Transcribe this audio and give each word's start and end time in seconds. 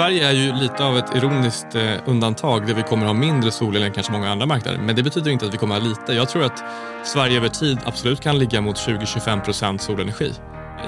Sverige 0.00 0.28
är 0.28 0.32
ju 0.32 0.52
lite 0.52 0.84
av 0.84 0.98
ett 0.98 1.14
ironiskt 1.14 1.74
eh, 1.74 1.90
undantag 2.06 2.66
där 2.66 2.74
vi 2.74 2.82
kommer 2.82 3.06
ha 3.06 3.12
mindre 3.12 3.50
solel 3.50 3.82
än 3.82 3.92
kanske 3.92 4.12
många 4.12 4.30
andra 4.30 4.46
marknader. 4.46 4.78
Men 4.78 4.96
det 4.96 5.02
betyder 5.02 5.30
inte 5.30 5.46
att 5.46 5.54
vi 5.54 5.58
kommer 5.58 5.74
ha 5.74 5.88
lite. 5.88 6.12
Jag 6.12 6.28
tror 6.28 6.44
att 6.44 6.64
Sverige 7.04 7.36
över 7.36 7.48
tid 7.48 7.78
absolut 7.84 8.20
kan 8.20 8.38
ligga 8.38 8.60
mot 8.60 8.76
20-25 8.76 9.44
procent 9.44 9.82
solenergi 9.82 10.32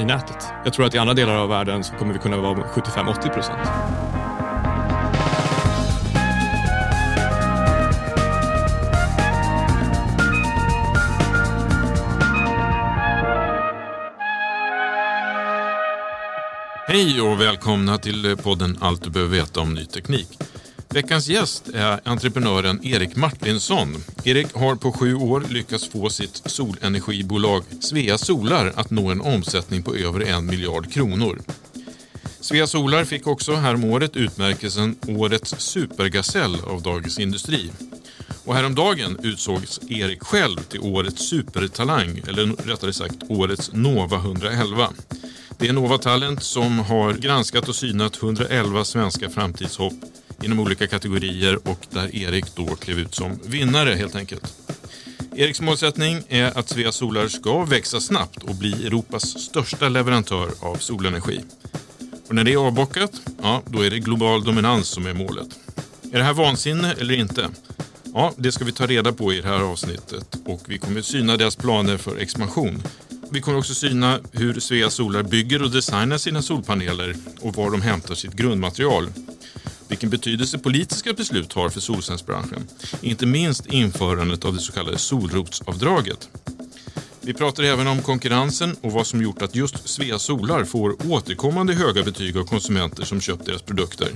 i 0.01 0.05
nätet. 0.05 0.47
Jag 0.65 0.73
tror 0.73 0.87
att 0.87 0.95
i 0.95 0.99
andra 0.99 1.15
delar 1.15 1.37
av 1.37 1.49
världen 1.49 1.85
så 1.85 1.95
kommer 1.95 2.13
vi 2.13 2.19
kunna 2.19 2.37
vara 2.37 2.55
75-80 2.55 3.35
procent. 3.35 3.69
Hej 16.93 17.21
och 17.21 17.41
välkomna 17.41 17.99
till 17.99 18.25
eh, 18.25 18.37
podden 18.37 18.79
Allt 18.81 19.03
du 19.05 19.11
behöver 19.11 19.37
veta 19.37 19.61
om 19.61 19.75
ny 19.75 19.85
teknik. 19.85 20.29
Veckans 20.89 21.29
gäst 21.29 21.69
är 21.75 22.01
entreprenören 22.05 22.87
Erik 22.87 23.17
Martinsson. 23.17 24.05
Erik 24.25 24.55
har 24.55 24.77
på 24.77 24.93
sju 24.93 25.15
år 25.15 25.45
lyckats 25.49 25.89
få 25.89 26.11
sitt 26.11 26.43
solenergibolag 26.47 27.63
Svea 27.81 28.19
Solar 28.19 28.73
att 28.77 28.91
nå 28.91 29.11
en 29.11 29.21
omsättning 29.21 29.83
på 29.83 29.95
över 29.95 30.21
en 30.21 30.47
miljard 30.47 30.93
kronor. 30.93 31.39
Svea 32.41 32.67
Solar 32.67 33.05
fick 33.05 33.27
också 33.27 33.55
häromåret 33.55 34.17
utmärkelsen 34.17 34.97
Årets 35.09 35.55
supergasell 35.59 36.57
av 36.67 36.83
Dagens 36.83 37.19
Industri. 37.19 37.71
Och 38.45 38.55
häromdagen 38.55 39.19
utsågs 39.23 39.81
Erik 39.89 40.23
själv 40.23 40.57
till 40.57 40.81
Årets 40.81 41.29
supertalang, 41.29 42.23
eller 42.29 42.67
rättare 42.67 42.93
sagt 42.93 43.17
Årets 43.29 43.71
Nova 43.73 44.17
111. 44.17 44.89
Det 45.63 45.69
är 45.69 45.73
Nova 45.73 45.99
Talent 45.99 46.43
som 46.43 46.79
har 46.79 47.13
granskat 47.13 47.69
och 47.69 47.77
synat 47.77 48.23
111 48.23 48.85
svenska 48.85 49.31
framtidshopp 49.31 49.93
inom 50.43 50.61
olika 50.61 50.87
kategorier 50.87 51.69
och 51.69 51.87
där 51.91 52.17
Erik 52.17 52.45
då 52.57 52.67
klev 52.67 52.99
ut 52.99 53.15
som 53.15 53.39
vinnare 53.45 53.95
helt 53.95 54.17
enkelt. 54.17 54.55
Eriks 55.37 55.61
målsättning 55.61 56.23
är 56.29 56.59
att 56.59 56.69
Svea 56.69 56.93
Solar 56.93 57.29
ska 57.29 57.65
växa 57.65 58.01
snabbt 58.01 58.43
och 58.43 58.55
bli 58.55 58.87
Europas 58.87 59.23
största 59.23 59.89
leverantör 59.89 60.51
av 60.61 60.77
solenergi. 60.77 61.41
Och 62.29 62.35
när 62.35 62.45
det 62.45 62.53
är 62.53 62.67
avbockat, 62.67 63.13
ja, 63.43 63.63
då 63.67 63.81
är 63.81 63.91
det 63.91 63.99
global 63.99 64.45
dominans 64.45 64.89
som 64.89 65.07
är 65.07 65.15
målet. 65.15 65.49
Är 66.13 66.19
det 66.19 66.25
här 66.25 66.35
vansinne 66.35 66.95
eller 67.01 67.15
inte? 67.15 67.49
Ja, 68.15 68.33
det 68.37 68.53
ska 68.53 68.65
vi 68.65 68.73
ta 68.73 68.87
reda 68.87 69.13
på 69.13 69.33
i 69.33 69.41
det 69.41 69.49
här 69.49 69.61
avsnittet 69.61 70.37
och 70.47 70.61
vi 70.67 70.79
kommer 70.79 71.03
syna 71.03 71.37
deras 71.37 71.57
planer 71.57 71.97
för 71.97 72.17
expansion. 72.17 72.83
Vi 73.33 73.41
kommer 73.41 73.59
också 73.59 73.75
syna 73.75 74.21
hur 74.33 74.61
Svea 74.61 74.91
Solar 74.91 75.23
bygger 75.23 75.63
och 75.63 75.71
designar 75.71 76.19
sina 76.19 76.43
solpaneler 76.43 77.17
och 77.41 77.55
var 77.55 77.71
de 77.71 77.83
hämtar 77.83 78.15
sitt 78.15 78.35
grundmaterial. 78.35 79.09
Vilken 79.89 80.11
betydelse 80.11 80.59
politiska 80.59 81.13
beslut 81.13 81.53
har 81.53 81.69
för 81.69 81.81
solcellsbranschen. 81.81 82.69
Inte 83.01 83.27
minst 83.27 83.67
införandet 83.67 84.45
av 84.45 84.55
det 84.55 84.61
så 84.61 84.73
kallade 84.73 84.99
solrotsavdraget. 84.99 86.29
Vi 87.21 87.35
pratar 87.35 87.63
även 87.63 87.87
om 87.87 88.03
konkurrensen 88.03 88.77
och 88.81 88.93
vad 88.93 89.07
som 89.07 89.23
gjort 89.23 89.43
att 89.43 89.55
just 89.55 89.89
Svea 89.89 90.19
Solar 90.19 90.65
får 90.65 91.11
återkommande 91.11 91.75
höga 91.75 92.03
betyg 92.03 92.37
av 92.37 92.45
konsumenter 92.45 93.05
som 93.05 93.21
köpt 93.21 93.47
deras 93.47 93.63
produkter. 93.63 94.09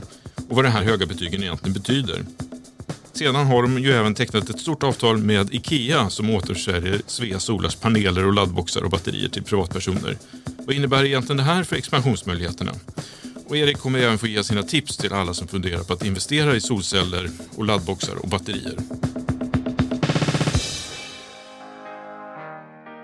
Och 0.49 0.57
vad 0.57 0.65
de 0.65 0.71
här 0.71 0.83
höga 0.83 1.07
betygen 1.07 1.43
egentligen 1.43 1.75
betyder. 1.75 2.25
Sedan 3.17 3.47
har 3.47 3.63
de 3.63 3.79
ju 3.79 3.93
även 3.93 4.15
tecknat 4.15 4.51
ett 4.51 4.61
stort 4.61 4.83
avtal 4.83 5.19
med 5.19 5.55
IKEA 5.55 6.11
som 6.11 6.31
återsäljer 6.31 7.01
Svea 7.07 7.41
Solars 7.41 7.77
paneler 7.77 8.27
och 8.27 8.33
laddboxar 8.33 8.83
och 8.83 8.91
batterier 8.91 9.29
till 9.29 9.43
privatpersoner. 9.43 10.17
Vad 10.59 10.77
innebär 10.77 11.05
egentligen 11.05 11.37
det 11.37 11.43
här 11.43 11.63
för 11.63 11.77
expansionsmöjligheterna? 11.77 12.73
Och 13.47 13.57
Erik 13.57 13.79
kommer 13.79 13.99
även 13.99 14.19
få 14.19 14.27
ge 14.27 14.45
sina 14.45 14.63
tips 14.63 14.97
till 14.97 15.13
alla 15.13 15.35
som 15.35 15.49
funderar 15.49 15.83
på 15.83 15.93
att 15.93 16.05
investera 16.05 16.57
i 16.57 16.61
solceller 16.61 17.31
och 17.57 17.65
laddboxar 17.65 18.15
och 18.15 18.29
batterier. 18.29 18.77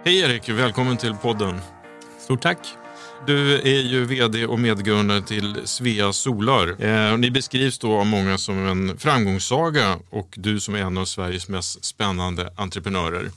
Hej 0.05 0.19
Erik, 0.19 0.49
välkommen 0.49 0.97
till 0.97 1.15
podden. 1.15 1.61
Stort 2.25 2.43
tack! 2.43 2.82
Du 3.27 3.61
är 3.61 3.83
ju 3.83 4.05
vd 4.05 4.47
och 4.47 4.61
medgrundare 4.61 5.23
till 5.23 5.57
Svea 5.65 6.13
Solar. 6.13 6.85
Eh, 6.85 7.19
ni 7.19 7.31
beskrivs 7.31 7.79
då 7.79 7.93
av 7.93 8.07
många 8.07 8.39
som 8.39 8.67
en 8.67 8.99
framgångssaga 8.99 9.99
och 10.11 10.35
du 10.37 10.61
som 10.61 10.75
är 10.75 10.79
en 10.79 10.99
av 10.99 11.05
Sveriges 11.05 11.49
mest 11.49 11.85
spännande 11.85 12.53
entreprenörer. 12.57 13.31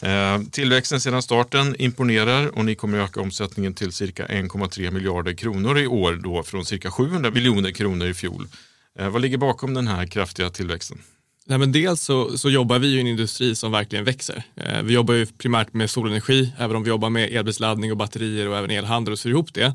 Eh, 0.00 0.42
tillväxten 0.50 1.00
sedan 1.00 1.22
starten 1.22 1.76
imponerar 1.78 2.58
och 2.58 2.64
ni 2.64 2.74
kommer 2.74 2.98
öka 2.98 3.20
omsättningen 3.20 3.74
till 3.74 3.92
cirka 3.92 4.26
1,3 4.26 4.90
miljarder 4.90 5.32
kronor 5.32 5.78
i 5.78 5.86
år 5.86 6.12
då 6.12 6.42
från 6.42 6.64
cirka 6.64 6.90
700 6.90 7.30
miljoner 7.30 7.70
kronor 7.70 8.06
i 8.06 8.14
fjol. 8.14 8.48
Eh, 8.98 9.08
vad 9.08 9.22
ligger 9.22 9.38
bakom 9.38 9.74
den 9.74 9.88
här 9.88 10.06
kraftiga 10.06 10.50
tillväxten? 10.50 10.98
Nej, 11.50 11.58
men 11.58 11.72
dels 11.72 12.00
så, 12.00 12.38
så 12.38 12.50
jobbar 12.50 12.78
vi 12.78 12.88
i 12.88 13.00
en 13.00 13.06
industri 13.06 13.54
som 13.54 13.72
verkligen 13.72 14.04
växer. 14.04 14.42
Eh, 14.56 14.82
vi 14.82 14.94
jobbar 14.94 15.14
ju 15.14 15.26
primärt 15.26 15.72
med 15.72 15.90
solenergi, 15.90 16.52
även 16.58 16.76
om 16.76 16.82
vi 16.82 16.88
jobbar 16.88 17.10
med 17.10 17.32
elbilsladdning 17.32 17.90
och 17.90 17.96
batterier 17.96 18.48
och 18.48 18.56
även 18.56 18.70
elhandel 18.70 19.12
och 19.12 19.18
syr 19.18 19.30
ihop 19.30 19.54
det. 19.54 19.74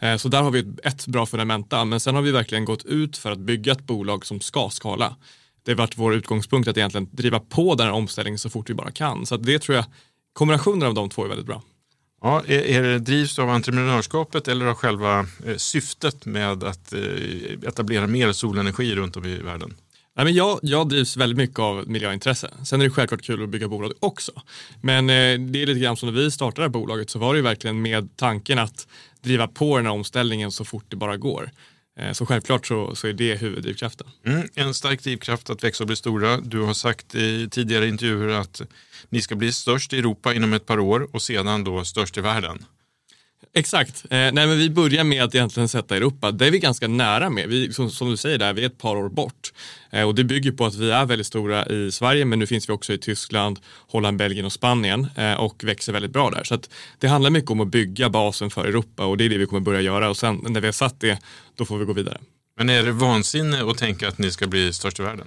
Eh, 0.00 0.16
så 0.16 0.28
där 0.28 0.42
har 0.42 0.50
vi 0.50 0.58
ett, 0.58 0.66
ett 0.82 1.06
bra 1.06 1.26
fundamenta, 1.26 1.84
men 1.84 2.00
sen 2.00 2.14
har 2.14 2.22
vi 2.22 2.30
verkligen 2.30 2.64
gått 2.64 2.84
ut 2.84 3.16
för 3.16 3.32
att 3.32 3.38
bygga 3.38 3.72
ett 3.72 3.86
bolag 3.86 4.26
som 4.26 4.40
ska 4.40 4.70
skala. 4.70 5.16
det 5.62 5.72
har 5.72 5.76
varit 5.76 5.98
vår 5.98 6.14
utgångspunkt 6.14 6.68
att 6.68 6.76
egentligen 6.76 7.08
driva 7.12 7.40
på 7.40 7.74
den 7.74 7.86
här 7.86 7.94
omställningen 7.94 8.38
så 8.38 8.50
fort 8.50 8.70
vi 8.70 8.74
bara 8.74 8.90
kan. 8.90 9.26
Så 9.26 9.36
det 9.36 9.58
tror 9.58 9.76
jag, 9.76 9.84
kombinationen 10.32 10.88
av 10.88 10.94
de 10.94 11.10
två 11.10 11.24
är 11.24 11.28
väldigt 11.28 11.46
bra. 11.46 11.62
Ja, 12.22 12.42
är, 12.46 12.60
är 12.60 12.82
det 12.82 12.98
drivs 12.98 13.38
av 13.38 13.50
entreprenörskapet 13.50 14.48
eller 14.48 14.66
av 14.66 14.74
själva 14.74 15.26
eh, 15.46 15.56
syftet 15.56 16.26
med 16.26 16.64
att 16.64 16.92
eh, 16.92 17.00
etablera 17.68 18.06
mer 18.06 18.32
solenergi 18.32 18.94
runt 18.94 19.16
om 19.16 19.24
i 19.24 19.36
världen? 19.36 19.74
Nej, 20.16 20.24
men 20.24 20.34
jag, 20.34 20.60
jag 20.62 20.88
drivs 20.88 21.16
väldigt 21.16 21.36
mycket 21.36 21.58
av 21.58 21.88
miljöintresse. 21.88 22.50
Sen 22.64 22.80
är 22.80 22.84
det 22.84 22.90
självklart 22.90 23.22
kul 23.22 23.42
att 23.42 23.48
bygga 23.48 23.68
bolag 23.68 23.92
också. 24.00 24.32
Men 24.80 25.10
eh, 25.10 25.38
det 25.38 25.62
är 25.62 25.66
lite 25.66 25.80
grann 25.80 25.96
som 25.96 26.08
när 26.08 26.20
vi 26.20 26.30
startade 26.30 26.60
det 26.60 26.64
här 26.64 26.68
bolaget 26.68 27.10
så 27.10 27.18
var 27.18 27.34
det 27.34 27.38
ju 27.38 27.42
verkligen 27.42 27.82
med 27.82 28.16
tanken 28.16 28.58
att 28.58 28.88
driva 29.22 29.48
på 29.48 29.76
den 29.76 29.86
här 29.86 29.92
omställningen 29.92 30.52
så 30.52 30.64
fort 30.64 30.84
det 30.88 30.96
bara 30.96 31.16
går. 31.16 31.50
Eh, 31.98 32.12
så 32.12 32.26
självklart 32.26 32.66
så, 32.66 32.94
så 32.94 33.06
är 33.06 33.12
det 33.12 33.34
huvuddrivkraften. 33.34 34.06
Mm, 34.26 34.48
en 34.54 34.74
stark 34.74 35.02
drivkraft 35.02 35.50
att 35.50 35.64
växa 35.64 35.84
och 35.84 35.86
bli 35.86 35.96
stora. 35.96 36.36
Du 36.40 36.60
har 36.60 36.74
sagt 36.74 37.14
i 37.14 37.48
tidigare 37.50 37.88
intervjuer 37.88 38.28
att 38.28 38.62
ni 39.08 39.22
ska 39.22 39.34
bli 39.34 39.52
störst 39.52 39.92
i 39.92 39.98
Europa 39.98 40.34
inom 40.34 40.52
ett 40.52 40.66
par 40.66 40.78
år 40.78 41.08
och 41.12 41.22
sedan 41.22 41.64
då 41.64 41.84
störst 41.84 42.18
i 42.18 42.20
världen. 42.20 42.64
Exakt. 43.56 44.04
Eh, 44.10 44.16
nej, 44.18 44.32
men 44.32 44.58
vi 44.58 44.70
börjar 44.70 45.04
med 45.04 45.24
att 45.24 45.34
egentligen 45.34 45.68
sätta 45.68 45.96
Europa. 45.96 46.30
Det 46.30 46.46
är 46.46 46.50
vi 46.50 46.58
ganska 46.58 46.88
nära 46.88 47.30
med. 47.30 47.48
Vi, 47.48 47.72
som, 47.72 47.90
som 47.90 48.10
du 48.10 48.16
säger, 48.16 48.38
där, 48.38 48.52
vi 48.52 48.62
är 48.62 48.66
ett 48.66 48.78
par 48.78 48.96
år 48.96 49.08
bort. 49.08 49.52
Eh, 49.90 50.02
och 50.02 50.14
det 50.14 50.24
bygger 50.24 50.52
på 50.52 50.66
att 50.66 50.74
vi 50.74 50.90
är 50.90 51.04
väldigt 51.04 51.26
stora 51.26 51.66
i 51.66 51.92
Sverige, 51.92 52.24
men 52.24 52.38
nu 52.38 52.46
finns 52.46 52.68
vi 52.68 52.72
också 52.72 52.92
i 52.92 52.98
Tyskland, 52.98 53.58
Holland, 53.88 54.16
Belgien 54.16 54.46
och 54.46 54.52
Spanien 54.52 55.06
eh, 55.16 55.34
och 55.34 55.64
växer 55.64 55.92
väldigt 55.92 56.12
bra 56.12 56.30
där. 56.30 56.44
Så 56.44 56.58
det 56.98 57.08
handlar 57.08 57.30
mycket 57.30 57.50
om 57.50 57.60
att 57.60 57.68
bygga 57.68 58.10
basen 58.10 58.50
för 58.50 58.64
Europa 58.64 59.04
och 59.04 59.16
det 59.16 59.24
är 59.24 59.28
det 59.28 59.38
vi 59.38 59.46
kommer 59.46 59.60
börja 59.60 59.80
göra. 59.80 60.10
Och 60.10 60.16
sen 60.16 60.44
när 60.48 60.60
vi 60.60 60.66
har 60.66 60.72
satt 60.72 61.00
det, 61.00 61.18
då 61.56 61.64
får 61.64 61.78
vi 61.78 61.84
gå 61.84 61.92
vidare. 61.92 62.18
Men 62.56 62.70
är 62.70 62.82
det 62.82 62.92
vansinne 62.92 63.70
att 63.70 63.78
tänka 63.78 64.08
att 64.08 64.18
ni 64.18 64.30
ska 64.30 64.46
bli 64.46 64.72
störst 64.72 65.00
i 65.00 65.02
världen? 65.02 65.26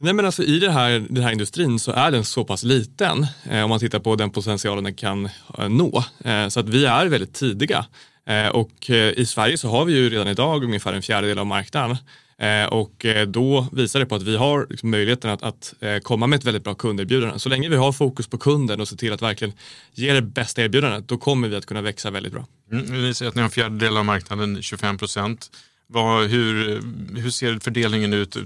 Nej 0.00 0.12
men 0.12 0.26
alltså 0.26 0.42
i 0.42 0.58
det 0.58 0.70
här, 0.70 1.06
den 1.10 1.22
här 1.22 1.32
industrin 1.32 1.78
så 1.78 1.92
är 1.92 2.10
den 2.10 2.24
så 2.24 2.44
pass 2.44 2.62
liten 2.62 3.26
eh, 3.50 3.62
om 3.62 3.70
man 3.70 3.80
tittar 3.80 3.98
på 3.98 4.16
den 4.16 4.30
potentialen 4.30 4.84
den 4.84 4.94
kan 4.94 5.28
eh, 5.58 5.68
nå. 5.68 6.04
Eh, 6.24 6.48
så 6.48 6.60
att 6.60 6.68
vi 6.68 6.84
är 6.84 7.06
väldigt 7.06 7.34
tidiga. 7.34 7.86
Eh, 8.26 8.48
och 8.48 8.90
eh, 8.90 9.12
i 9.18 9.26
Sverige 9.26 9.58
så 9.58 9.68
har 9.68 9.84
vi 9.84 9.92
ju 9.92 10.10
redan 10.10 10.28
idag 10.28 10.64
ungefär 10.64 10.92
en 10.92 11.02
fjärdedel 11.02 11.38
av 11.38 11.46
marknaden. 11.46 11.96
Eh, 12.38 12.66
och 12.66 13.04
eh, 13.04 13.26
då 13.26 13.66
visar 13.72 14.00
det 14.00 14.06
på 14.06 14.14
att 14.14 14.22
vi 14.22 14.36
har 14.36 14.66
liksom 14.70 14.90
möjligheten 14.90 15.30
att, 15.30 15.42
att 15.42 15.74
eh, 15.80 15.98
komma 15.98 16.26
med 16.26 16.36
ett 16.36 16.44
väldigt 16.44 16.64
bra 16.64 16.74
kunderbjudande. 16.74 17.38
Så 17.38 17.48
länge 17.48 17.68
vi 17.68 17.76
har 17.76 17.92
fokus 17.92 18.26
på 18.26 18.38
kunden 18.38 18.80
och 18.80 18.88
ser 18.88 18.96
till 18.96 19.12
att 19.12 19.22
verkligen 19.22 19.54
ge 19.92 20.12
det 20.12 20.22
bästa 20.22 20.62
erbjudandet, 20.62 21.08
då 21.08 21.18
kommer 21.18 21.48
vi 21.48 21.56
att 21.56 21.66
kunna 21.66 21.82
växa 21.82 22.10
väldigt 22.10 22.32
bra. 22.32 22.46
Mm, 22.72 23.02
ni 23.02 23.14
säger 23.14 23.28
att 23.28 23.34
ni 23.34 23.40
har 23.40 23.46
en 23.46 23.50
fjärdedel 23.50 23.96
av 23.96 24.04
marknaden, 24.04 24.62
25 24.62 24.98
procent. 24.98 25.50
Hur, 26.28 26.82
hur 27.20 27.30
ser 27.30 27.58
fördelningen 27.58 28.12
ut 28.12 28.36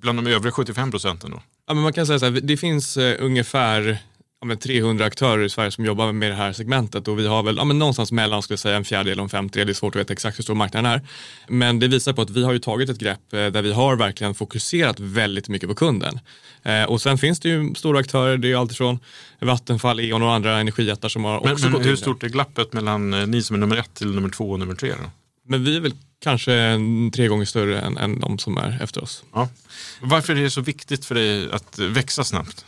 bland 0.00 0.18
de 0.18 0.26
övriga 0.26 0.52
75 0.52 0.90
procenten 0.90 1.30
då? 1.30 1.42
Ja, 1.66 1.74
men 1.74 1.82
man 1.82 1.92
kan 1.92 2.06
säga 2.06 2.18
så 2.18 2.24
här, 2.24 2.40
det 2.42 2.56
finns 2.56 2.96
uh, 2.96 3.14
ungefär 3.18 3.98
ja, 4.48 4.56
300 4.56 5.04
aktörer 5.04 5.44
i 5.44 5.50
Sverige 5.50 5.70
som 5.70 5.84
jobbar 5.84 6.12
med 6.12 6.30
det 6.30 6.34
här 6.34 6.52
segmentet 6.52 7.08
och 7.08 7.18
vi 7.18 7.26
har 7.26 7.42
väl 7.42 7.56
ja, 7.56 7.64
men 7.64 7.78
någonstans 7.78 8.12
mellan 8.12 8.42
skulle 8.42 8.56
säga, 8.56 8.76
en 8.76 8.84
fjärdedel 8.84 9.18
och 9.18 9.24
en 9.24 9.28
femtedel. 9.28 9.66
Det 9.66 9.72
är 9.72 9.74
svårt 9.74 9.96
att 9.96 10.00
veta 10.00 10.12
exakt 10.12 10.38
hur 10.38 10.42
stor 10.42 10.54
marknaden 10.54 10.92
är. 10.92 11.00
Men 11.48 11.78
det 11.78 11.88
visar 11.88 12.12
på 12.12 12.22
att 12.22 12.30
vi 12.30 12.44
har 12.44 12.52
ju 12.52 12.58
tagit 12.58 12.90
ett 12.90 12.98
grepp 12.98 13.32
eh, 13.32 13.46
där 13.46 13.62
vi 13.62 13.72
har 13.72 13.96
verkligen 13.96 14.34
fokuserat 14.34 15.00
väldigt 15.00 15.48
mycket 15.48 15.68
på 15.68 15.74
kunden. 15.74 16.20
Eh, 16.62 16.84
och 16.84 17.00
sen 17.00 17.18
finns 17.18 17.40
det 17.40 17.48
ju 17.48 17.74
stora 17.74 17.98
aktörer, 17.98 18.36
det 18.36 18.52
är 18.52 18.56
alltifrån 18.56 18.98
Vattenfall, 19.40 20.00
E.ON 20.00 20.22
och 20.22 20.32
andra 20.32 20.58
energijättar 20.58 21.08
som 21.08 21.24
har 21.24 21.40
men, 21.40 21.52
också 21.52 21.64
men 21.64 21.72
gått 21.72 21.86
hur 21.86 21.96
stort 21.96 22.22
är 22.22 22.28
glappet 22.28 22.72
mellan 22.72 23.14
eh, 23.14 23.26
ni 23.26 23.42
som 23.42 23.56
är 23.56 23.60
nummer 23.60 23.76
ett 23.76 23.94
till 23.94 24.14
nummer 24.14 24.28
två 24.28 24.50
och 24.50 24.58
nummer 24.58 24.74
tre? 24.74 24.92
Då? 25.02 25.10
Men 25.46 25.64
vi 25.64 25.76
är 25.76 25.80
väl 25.80 25.94
kanske 26.22 26.78
tre 27.14 27.28
gånger 27.28 27.44
större 27.44 27.80
än, 27.80 27.96
än 27.96 28.20
de 28.20 28.38
som 28.38 28.56
är 28.56 28.82
efter 28.82 29.02
oss. 29.02 29.24
Ja. 29.32 29.48
Varför 30.00 30.36
är 30.36 30.42
det 30.42 30.50
så 30.50 30.60
viktigt 30.60 31.04
för 31.04 31.14
dig 31.14 31.50
att 31.52 31.78
växa 31.78 32.24
snabbt? 32.24 32.64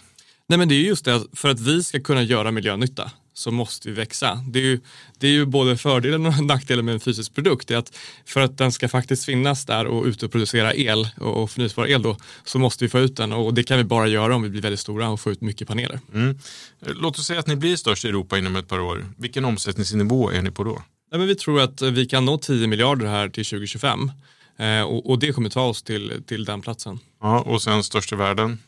Nej 0.49 0.59
men 0.59 0.69
det 0.69 0.75
är 0.75 0.81
just 0.81 1.05
det, 1.05 1.23
för 1.33 1.49
att 1.49 1.61
vi 1.61 1.83
ska 1.83 2.01
kunna 2.01 2.23
göra 2.23 2.51
miljönytta 2.51 3.11
så 3.35 3.51
måste 3.51 3.89
vi 3.89 3.95
växa. 3.95 4.45
Det 4.49 4.59
är 4.59 4.63
ju, 4.63 4.81
det 5.19 5.27
är 5.27 5.31
ju 5.31 5.47
både 5.47 5.77
fördelen 5.77 6.27
och 6.27 6.45
nackdelen 6.45 6.85
med 6.85 6.95
en 6.95 7.01
fysisk 7.01 7.35
produkt. 7.35 7.71
Är 7.71 7.77
att 7.77 7.97
för 8.25 8.41
att 8.41 8.59
den 8.59 8.73
ska 8.73 8.89
faktiskt 8.89 9.25
finnas 9.25 9.67
där 9.67 9.87
och 9.87 10.05
ute 10.05 10.27
och 10.27 10.33
producera 10.33 10.75
el 10.75 11.09
och 11.17 11.51
förnyelsebar 11.51 11.87
el 11.87 12.03
då, 12.03 12.17
så 12.45 12.59
måste 12.59 12.85
vi 12.85 12.89
få 12.89 12.99
ut 12.99 13.17
den 13.17 13.33
och 13.33 13.55
det 13.55 13.63
kan 13.63 13.79
vi 13.79 13.85
bara 13.85 14.07
göra 14.07 14.35
om 14.35 14.43
vi 14.43 14.49
blir 14.49 14.63
väldigt 14.63 14.81
stora 14.81 15.09
och 15.09 15.21
får 15.21 15.33
ut 15.33 15.41
mycket 15.41 15.69
paneler. 15.69 16.01
Mm. 16.15 16.39
Låt 16.81 17.19
oss 17.19 17.27
säga 17.27 17.41
att 17.41 17.47
ni 17.47 17.57
blir 17.57 17.77
störst 17.77 18.05
i 18.05 18.09
Europa 18.09 18.39
inom 18.39 18.57
ett 18.57 18.69
par 18.69 18.81
år. 18.81 19.07
Vilken 19.17 19.45
omsättningsnivå 19.45 20.31
är 20.31 20.43
ni 20.43 20.51
på 20.51 20.65
då? 20.65 20.83
Nej, 21.13 21.19
men 21.19 21.29
vi 21.29 21.35
tror 21.35 21.61
att 21.61 21.83
vi 21.83 22.07
kan 22.07 22.25
nå 22.25 22.39
10 22.39 22.67
miljarder 22.67 23.07
här 23.07 23.29
till 23.29 23.45
2025 23.45 24.11
eh, 24.57 24.83
och, 24.83 25.11
och, 25.11 25.19
det 25.19 25.33
kommer 25.33 25.51
ta 25.51 25.63
oss 25.63 25.83
till, 25.83 26.23
till 26.27 26.45
den 26.45 26.61
platsen. 26.61 26.99
Ja, 27.21 27.41
och 27.41 27.63
sen 27.63 27.85
störst 27.85 28.13
i 28.13 28.17
världen? 28.17 28.59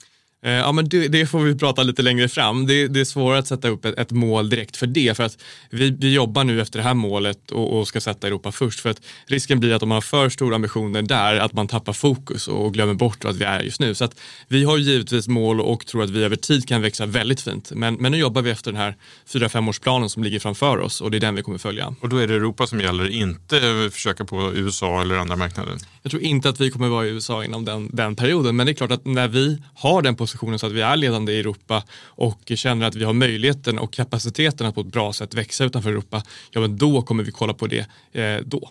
Eh, 0.44 0.52
ja, 0.52 0.73
men 0.73 0.88
det, 0.88 1.08
det, 1.08 1.26
får 1.26 1.41
vi 1.41 1.55
prata 1.55 1.82
lite 1.82 2.02
längre 2.02 2.29
fram. 2.29 2.67
Det, 2.67 2.88
det 2.88 3.00
är 3.00 3.05
svårare 3.05 3.38
att 3.38 3.46
sätta 3.46 3.69
upp 3.69 3.85
ett, 3.85 3.99
ett, 3.99 4.11
mål 4.11 4.50
direkt 4.50 4.76
för 4.76 4.87
det. 4.87 5.17
För 5.17 5.25
att 5.25 5.38
vi, 5.70 5.91
vi 5.91 6.14
jobbar 6.14 6.44
nu 6.44 6.61
efter 6.61 6.79
det 6.79 6.82
här 6.82 6.94
målet 6.94 7.50
och, 7.50 7.79
och, 7.79 7.88
ska 7.88 8.00
sätta 8.00 8.26
Europa 8.26 8.52
först. 8.52 8.81
För 8.81 8.91
att 8.91 9.00
risken 9.26 9.61
blir 9.61 9.73
att 9.73 9.82
om 9.82 9.88
man 9.88 9.96
har 9.96 10.02
för 10.02 10.29
stora 10.29 10.55
ambitioner 10.55 11.02
där, 11.02 11.37
att 11.37 11.52
man 11.52 11.69
tappar 11.69 11.93
fokus 11.93 12.49
och 12.49 12.75
glömmer 12.75 12.94
bort 12.94 13.25
vad 13.25 13.35
vi 13.35 13.44
är 13.44 13.61
just 13.61 13.81
nu. 13.81 13.94
Så 13.94 14.05
att 14.05 14.20
vi 14.49 14.64
har 14.64 14.79
givetvis 14.79 15.29
mål 15.29 15.61
och 15.61 15.87
tror 15.87 16.02
att 16.02 16.11
vi 16.11 16.25
över 16.25 16.37
tid 16.37 16.69
kan 16.69 16.82
växa 16.82 17.06
väldigt 17.06 17.41
fint. 17.41 17.73
Men, 17.75 17.94
men 17.94 18.12
nu 18.12 18.19
jobbar 18.19 18.43
vi 18.43 18.50
efter 18.50 18.73
den 18.73 18.81
här 18.81 18.96
4-5 19.29 19.69
årsplanen 19.69 20.11
som 20.11 20.25
ligger 20.25 20.38
framför 20.38 20.79
oss 20.79 21.00
och 21.00 21.11
det 21.11 21.19
är 21.19 21.20
den 21.20 21.35
vi 21.35 21.43
kommer 21.43 21.58
följa. 21.58 21.94
Och 22.00 22.08
då 22.08 22.17
är 22.17 22.26
det 22.26 22.35
Europa 22.35 22.67
som 22.67 22.81
gäller, 22.81 23.08
inte 23.08 23.91
försöka 23.93 24.25
på 24.25 24.52
USA 24.55 25.02
eller 25.02 25.14
andra 25.14 25.37
marknader? 25.37 25.75
Jag 26.06 26.11
tror 26.11 26.23
inte 26.23 26.49
att 26.49 26.61
vi 26.61 26.71
kommer 26.71 26.89
vara 26.89 27.06
i 27.06 27.09
USA 27.09 27.45
inom 27.45 27.65
den, 27.65 27.91
den 27.93 28.17
perioden. 28.17 28.56
Men 28.56 28.67
det 28.67 28.73
är 28.73 28.75
klart 28.75 28.91
att 28.91 29.05
när 29.05 29.29
vi 29.29 29.62
har 29.75 30.03
den 30.03 30.17
positionen 30.17 30.59
så 30.59 30.67
att 30.67 30.73
vi 30.73 30.81
är 30.81 30.97
ledande 30.97 31.33
i 31.33 31.41
Europa 31.41 31.83
och 32.05 32.53
känner 32.55 32.87
att 32.87 32.95
vi 32.95 33.05
har 33.05 33.12
möjligheten 33.12 33.79
och 33.79 33.93
kapaciteten 33.93 34.67
att 34.67 34.75
på 34.75 34.81
ett 34.81 34.87
bra 34.87 35.12
sätt 35.12 35.35
växa 35.35 35.65
utanför 35.65 35.91
Europa, 35.91 36.23
ja 36.51 36.61
men 36.61 36.79
då 36.79 37.03
kommer 37.03 37.25
vi 37.25 37.31
kolla 37.31 37.55
på 37.55 37.67
det 37.67 37.87
eh, 38.12 38.41
då. 38.45 38.71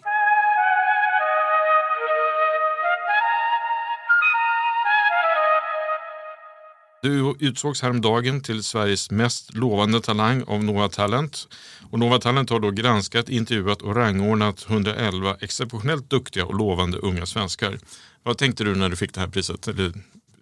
Du 7.03 7.35
utsågs 7.39 7.81
häromdagen 7.81 8.41
till 8.41 8.63
Sveriges 8.63 9.11
mest 9.11 9.53
lovande 9.53 10.01
talang 10.01 10.43
av 10.47 10.63
Nova 10.63 10.89
Talent. 10.89 11.47
Och 11.91 11.99
Nova 11.99 12.19
Talent 12.19 12.49
har 12.49 12.59
då 12.59 12.71
granskat, 12.71 13.29
intervjuat 13.29 13.81
och 13.81 13.95
rangordnat 13.95 14.65
111 14.69 15.37
exceptionellt 15.39 16.09
duktiga 16.09 16.45
och 16.45 16.55
lovande 16.55 16.97
unga 16.97 17.25
svenskar. 17.25 17.79
Vad 18.23 18.37
tänkte 18.37 18.63
du 18.63 18.75
när 18.75 18.89
du 18.89 18.95
fick 18.95 19.13
det 19.13 19.19
här 19.19 19.27
priset? 19.27 19.67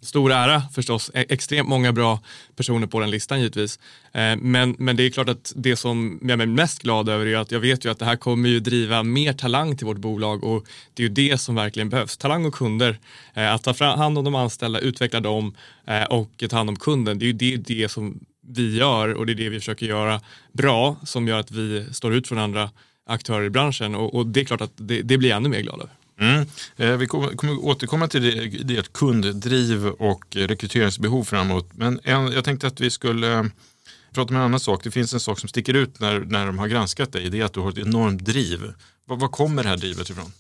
Stor 0.02 0.32
ära 0.32 0.62
förstås. 0.76 1.12
E- 1.14 1.26
extremt 1.30 1.70
många 1.70 1.92
bra 1.92 2.20
personer 2.56 2.88
på 2.88 3.00
den 3.00 3.12
listan 3.12 3.40
givetvis. 3.40 3.80
Eh, 4.12 4.36
men, 4.36 4.76
men 4.80 4.96
det 4.96 5.04
är 5.04 5.10
klart 5.10 5.30
att 5.30 5.54
det 5.56 5.76
som 5.76 6.20
jag 6.22 6.42
är 6.42 6.46
mest 6.46 6.82
glad 6.82 7.10
över 7.10 7.26
är 7.26 7.38
att 7.38 7.52
jag 7.52 7.60
vet 7.60 7.86
ju 7.86 7.92
att 7.92 8.00
det 8.00 8.06
här 8.06 8.16
kommer 8.16 8.50
ju 8.50 8.60
driva 8.60 9.04
mer 9.04 9.34
talang 9.34 9.78
till 9.78 9.88
vårt 9.88 9.98
bolag 9.98 10.44
och 10.44 10.66
det 10.94 11.04
är 11.04 11.08
ju 11.08 11.14
det 11.14 11.38
som 11.38 11.56
verkligen 11.56 11.90
behövs. 11.90 12.18
Talang 12.18 12.46
och 12.46 12.54
kunder. 12.54 13.00
Eh, 13.34 13.54
att 13.54 13.64
ta 13.64 13.86
hand 13.86 14.18
om 14.18 14.24
de 14.24 14.36
anställda, 14.36 14.80
utveckla 14.80 15.20
dem 15.20 15.56
eh, 15.86 16.04
och 16.04 16.44
ta 16.50 16.58
hand 16.58 16.70
om 16.70 16.76
kunden. 16.76 17.20
Det 17.20 17.26
är 17.26 17.28
ju 17.28 17.34
det, 17.34 17.58
det 17.58 17.90
som 17.90 18.20
vi 18.48 18.78
gör 18.78 19.14
och 19.14 19.26
det 19.26 19.32
är 19.32 19.36
det 19.36 19.50
vi 19.50 19.60
försöker 19.60 19.86
göra 19.86 20.22
bra 20.52 20.96
som 21.04 21.28
gör 21.28 21.40
att 21.40 21.52
vi 21.52 21.86
står 21.94 22.14
ut 22.14 22.28
från 22.28 22.38
andra 22.38 22.70
aktörer 23.06 23.46
i 23.46 23.50
branschen 23.50 23.96
och, 23.96 24.16
och 24.16 24.28
det 24.28 24.42
är 24.42 24.46
klart 24.46 24.62
att 24.62 24.74
det, 24.76 25.02
det 25.02 25.18
blir 25.18 25.30
jag 25.30 25.38
ännu 25.38 25.50
mer 25.50 25.62
glad 25.62 25.82
över. 25.82 26.01
Mm. 26.22 26.46
Eh, 26.78 26.98
vi 26.98 27.08
kommer, 27.08 27.28
kommer 27.28 27.66
återkomma 27.66 28.08
till 28.08 28.22
det, 28.64 28.94
kunddriv 28.94 29.88
och 29.88 30.26
rekryteringsbehov 30.36 31.24
framåt. 31.24 31.70
Men 31.74 32.00
en, 32.04 32.32
jag 32.32 32.44
tänkte 32.44 32.68
att 32.68 32.82
vi 32.82 32.90
skulle 32.90 33.40
eh, 33.40 33.44
prata 34.14 34.30
om 34.30 34.36
en 34.36 34.42
annan 34.42 34.60
sak. 34.60 34.84
Det 34.84 34.92
finns 34.92 35.14
en 35.14 35.20
sak 35.20 35.40
som 35.40 35.50
sticker 35.50 35.74
ut 35.74 36.00
när, 36.00 36.20
när 36.20 36.46
de 36.46 36.60
har 36.60 36.68
granskat 36.68 37.14
dig. 37.14 37.30
Det 37.30 37.40
är 37.40 37.46
att 37.46 37.54
du 37.54 37.60
har 37.60 37.70
ett 37.70 37.78
enormt 37.78 38.26
driv. 38.26 38.74
Var, 39.06 39.18
var 39.18 39.28
kommer 39.28 39.64
det 39.64 39.70
här 39.70 39.78
drivet 39.78 40.10
ifrån? 40.10 40.32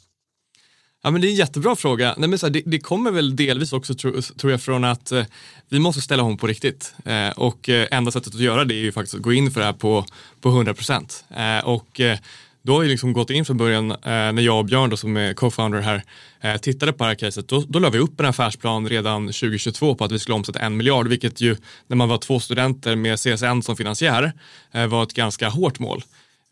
Ja, 1.03 1.11
men 1.11 1.21
det 1.21 1.27
är 1.27 1.29
en 1.29 1.35
jättebra 1.35 1.75
fråga. 1.75 2.15
Nej, 2.17 2.29
men 2.29 2.39
så 2.39 2.45
här, 2.45 2.53
det, 2.53 2.61
det, 2.65 2.79
kommer 2.79 3.11
väl 3.11 3.35
delvis 3.35 3.73
också 3.73 3.93
tro, 3.93 4.21
tror 4.21 4.51
jag 4.51 4.61
från 4.61 4.83
att 4.83 5.11
eh, 5.11 5.25
vi 5.69 5.79
måste 5.79 6.01
ställa 6.01 6.23
om 6.23 6.38
på 6.38 6.47
riktigt. 6.47 6.93
Eh, 7.05 7.29
och 7.29 7.69
eh, 7.69 7.88
enda 7.91 8.11
sättet 8.11 8.35
att 8.35 8.41
göra 8.41 8.65
det 8.65 8.73
är 8.73 8.83
ju 8.83 8.91
faktiskt 8.91 9.15
att 9.15 9.21
gå 9.21 9.33
in 9.33 9.51
för 9.51 9.59
det 9.59 9.65
här 9.65 9.73
på, 9.73 10.05
på 10.41 10.50
100 10.50 10.73
procent. 10.73 11.23
Eh, 11.29 11.59
och 11.59 12.00
eh, 12.00 12.17
då 12.63 12.74
har 12.74 12.82
vi 12.82 12.88
liksom 12.88 13.13
gått 13.13 13.30
in 13.30 13.46
från 13.46 13.58
början, 13.58 13.91
eh, 13.91 13.98
när 14.03 14.41
jag 14.41 14.60
och 14.60 14.65
Björn 14.65 14.89
då, 14.89 14.98
som 14.98 15.18
är 15.18 15.34
co-founder 15.34 15.82
här, 15.82 16.03
eh, 16.41 16.58
tittade 16.58 16.94
på 16.94 17.03
det 17.03 17.08
här 17.08 17.15
caset, 17.15 17.48
då, 17.48 17.63
då 17.68 17.80
la 17.80 17.89
vi 17.89 18.00
upp 18.00 18.20
en 18.20 18.25
affärsplan 18.25 18.89
redan 18.89 19.25
2022 19.25 19.96
på 19.96 20.03
att 20.03 20.12
vi 20.12 20.20
skulle 20.20 20.36
omsätta 20.36 20.60
en 20.60 20.77
miljard, 20.77 21.08
vilket 21.08 21.41
ju 21.41 21.56
när 21.88 21.96
man 21.96 22.10
var 22.10 22.18
två 22.18 22.39
studenter 22.39 22.96
med 22.96 23.20
CSN 23.20 23.62
som 23.62 23.77
finansiär 23.77 24.32
eh, 24.72 24.88
var 24.88 25.03
ett 25.03 25.13
ganska 25.13 25.50
hårt 25.50 25.80
mål. 25.80 26.03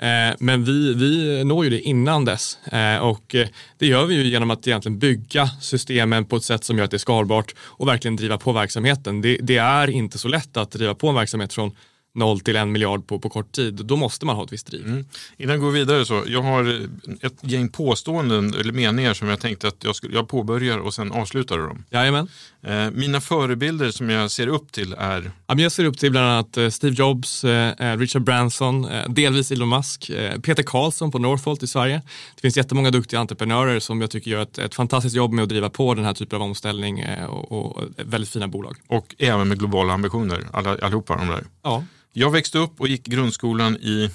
Eh, 0.02 0.36
men 0.40 0.64
vi, 0.64 0.94
vi 0.94 1.44
når 1.44 1.64
ju 1.64 1.70
det 1.70 1.80
innan 1.80 2.26
dess 2.26 2.58
eh, 2.66 2.98
och 2.98 3.36
eh, 3.36 3.48
det 3.78 3.88
gör 3.88 4.06
vi 4.06 4.16
ju 4.16 4.24
genom 4.24 4.52
att 4.52 4.68
egentligen 4.68 5.00
bygga 5.00 5.48
systemen 5.62 6.26
på 6.26 6.36
ett 6.36 6.44
sätt 6.44 6.64
som 6.64 6.78
gör 6.78 6.86
att 6.86 6.92
det 6.92 6.98
är 6.98 7.00
skalbart 7.00 7.56
och 7.60 7.88
verkligen 7.88 8.16
driva 8.16 8.38
på 8.38 8.52
verksamheten. 8.52 9.22
Det, 9.22 9.38
det 9.42 9.58
är 9.58 9.90
inte 9.90 10.18
så 10.18 10.28
lätt 10.28 10.58
att 10.58 10.72
driva 10.72 10.96
på 10.96 11.10
en 11.10 11.16
verksamhet 11.16 11.54
från 11.54 11.76
noll 12.16 12.40
till 12.40 12.56
en 12.56 12.72
miljard 12.72 13.08
på, 13.08 13.20
på 13.20 13.30
kort 13.30 13.52
tid, 13.52 13.74
då 13.74 13.96
måste 13.96 14.26
man 14.26 14.36
ha 14.36 14.44
ett 14.44 14.54
visst 14.54 14.68
driv. 14.68 14.86
Mm. 14.86 15.06
Innan 15.38 15.54
jag 15.54 15.62
går 15.62 15.72
vidare 15.72 16.06
så, 16.06 16.24
jag 16.28 16.42
har 16.42 16.88
ett 17.22 17.38
gäng 17.42 17.70
påståenden 17.70 18.54
eller 18.54 18.74
meningar 18.74 19.14
som 19.14 19.28
jag 19.28 19.40
tänkte 19.40 19.68
att 19.68 19.84
jag, 19.84 19.96
skulle, 19.96 20.16
jag 20.16 20.28
påbörjar 20.28 20.78
och 20.78 20.94
sen 20.94 21.12
avslutar 21.12 21.58
dem. 21.58 21.84
Jajamän. 21.90 22.28
Eh, 22.62 22.92
mina 22.92 23.22
förebilder 23.22 23.92
som 23.92 24.10
jag 24.10 24.32
ser 24.32 24.48
upp 24.48 24.72
till 24.72 24.96
är? 24.98 25.32
Jag 25.48 25.72
ser 25.72 25.86
upp 25.86 25.98
till 25.98 26.12
bland 26.12 26.28
annat 26.28 26.58
eh, 26.58 26.70
Steve 26.70 26.96
Jobs, 26.96 27.44
eh, 27.44 27.98
Richard 27.98 28.24
Branson, 28.24 28.88
delvis 29.08 29.52
Elon 29.52 29.70
Musk, 29.70 30.12
Peter 30.44 30.64
Karlsson 30.64 31.12
på 31.12 31.20
Northvolt 31.20 31.64
i 31.64 31.68
Sverige. 31.68 32.02
Det 32.36 32.42
finns 32.42 32.58
jättemånga 32.58 32.92
duktiga 32.92 33.20
entreprenörer 33.20 33.80
som 33.80 34.02
jag 34.02 34.12
tycker 34.12 34.32
gör 34.32 34.42
ett, 34.42 34.58
ett 34.58 34.76
fantastiskt 34.76 35.16
jobb 35.16 35.32
med 35.32 35.44
att 35.44 35.50
driva 35.50 35.70
på 35.70 35.94
den 35.94 36.06
här 36.06 36.14
typen 36.14 36.36
av 36.36 36.42
omställning 36.42 37.06
och, 37.30 37.52
och 37.52 37.84
väldigt 37.98 38.30
fina 38.30 38.48
bolag. 38.48 38.78
Och 38.88 39.16
även 39.18 39.48
med 39.48 39.60
globala 39.60 39.94
ambitioner, 39.94 40.48
alla, 40.52 40.78
allihopa 40.82 41.16
de 41.16 41.28
där. 41.28 41.44
Ja. 41.64 41.84
Jag 42.14 42.32
växte 42.32 42.58
upp 42.58 42.82
och 42.82 42.88
gick 42.88 43.04
grundskolan 43.06 43.76
i 43.76 44.10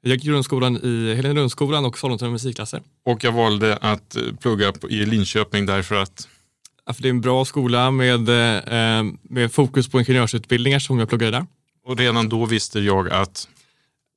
jag 0.00 0.14
gick 0.14 0.24
grundskolan 0.24 0.76
i 0.76 1.14
Helenelundsskolan 1.14 1.84
och 1.84 1.98
Sollentuna 1.98 2.30
musikklasser. 2.30 2.82
Och 3.04 3.24
jag 3.24 3.32
valde 3.32 3.76
att 3.76 4.16
plugga 4.40 4.72
i 4.88 5.06
Linköping 5.06 5.66
därför 5.66 5.94
att? 5.94 6.28
För 6.94 7.02
det 7.02 7.08
är 7.08 7.10
en 7.10 7.20
bra 7.20 7.44
skola 7.44 7.90
med, 7.90 8.28
eh, 8.28 9.04
med 9.22 9.52
fokus 9.52 9.88
på 9.88 9.98
ingenjörsutbildningar 10.00 10.78
som 10.78 10.98
jag 10.98 11.08
pluggade 11.08 11.30
där. 11.30 11.46
Och 11.84 11.98
redan 11.98 12.28
då 12.28 12.46
visste 12.46 12.80
jag 12.80 13.10
att? 13.10 13.48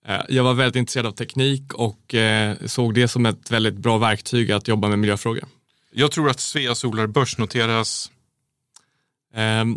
Eh, 0.07 0.21
jag 0.29 0.43
var 0.43 0.53
väldigt 0.53 0.75
intresserad 0.75 1.05
av 1.05 1.11
teknik 1.11 1.73
och 1.73 2.15
eh, 2.15 2.57
såg 2.65 2.93
det 2.93 3.07
som 3.07 3.25
ett 3.25 3.51
väldigt 3.51 3.75
bra 3.75 3.97
verktyg 3.97 4.51
att 4.51 4.67
jobba 4.67 4.87
med 4.87 4.99
miljöfrågor. 4.99 5.43
Jag 5.91 6.11
tror 6.11 6.29
att 6.29 6.39
Svea 6.39 6.75
Solar 6.75 7.07
börsnoteras 7.07 8.11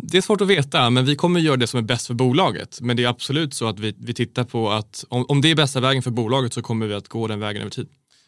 det 0.03 0.17
är 0.17 0.21
svårt 0.21 0.41
att 0.41 0.47
veta, 0.47 0.89
men 0.89 1.05
vi 1.05 1.15
kommer 1.15 1.39
göra 1.39 1.57
det 1.57 1.67
som 1.67 1.77
är 1.77 1.81
bäst 1.81 2.07
för 2.07 2.13
bolaget. 2.13 2.81
Men 2.81 2.97
det 2.97 3.03
är 3.03 3.07
absolut 3.07 3.53
så 3.53 3.67
att 3.67 3.79
vi, 3.79 3.95
vi 3.97 4.13
tittar 4.13 4.43
på 4.43 4.71
att 4.71 5.05
om, 5.09 5.25
om 5.29 5.41
det 5.41 5.51
är 5.51 5.55
bästa 5.55 5.79
vägen 5.79 6.03
för 6.03 6.11
bolaget 6.11 6.53
så 6.53 6.61
kommer 6.61 6.87
vi 6.87 6.93
att 6.93 7.07
gå 7.07 7.27
den 7.27 7.39
vägen 7.39 7.61
över 7.61 7.71
tid. 7.71 7.87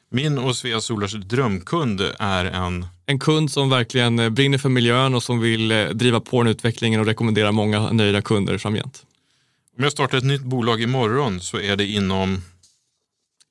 Min 0.10 0.38
och 0.38 0.56
Svea 0.56 0.82
Solars 0.82 1.14
drömkund 1.14 2.02
är 2.20 2.46
en? 2.46 2.86
En 3.06 3.20
kund 3.20 3.52
som 3.52 3.70
verkligen 3.70 4.20
eh, 4.20 4.30
brinner 4.30 4.58
för 4.58 4.70
miljön 4.70 5.16
och 5.16 5.24
som 5.24 5.40
vill 5.40 5.72
eh, 5.72 5.88
driva 5.88 6.20
på 6.20 6.44
den 6.44 6.52
utvecklingen 6.52 7.00
och 7.00 7.06
rekommendera 7.06 7.52
många 7.52 7.92
nöjda 7.92 8.22
kunder 8.22 8.58
framgent. 8.58 9.06
Om 9.78 9.84
jag 9.84 9.92
startar 9.92 10.18
ett 10.18 10.24
nytt 10.24 10.42
bolag 10.42 10.82
imorgon 10.82 11.42
så 11.42 11.60
är 11.60 11.76
det 11.76 11.86
inom? 11.86 12.42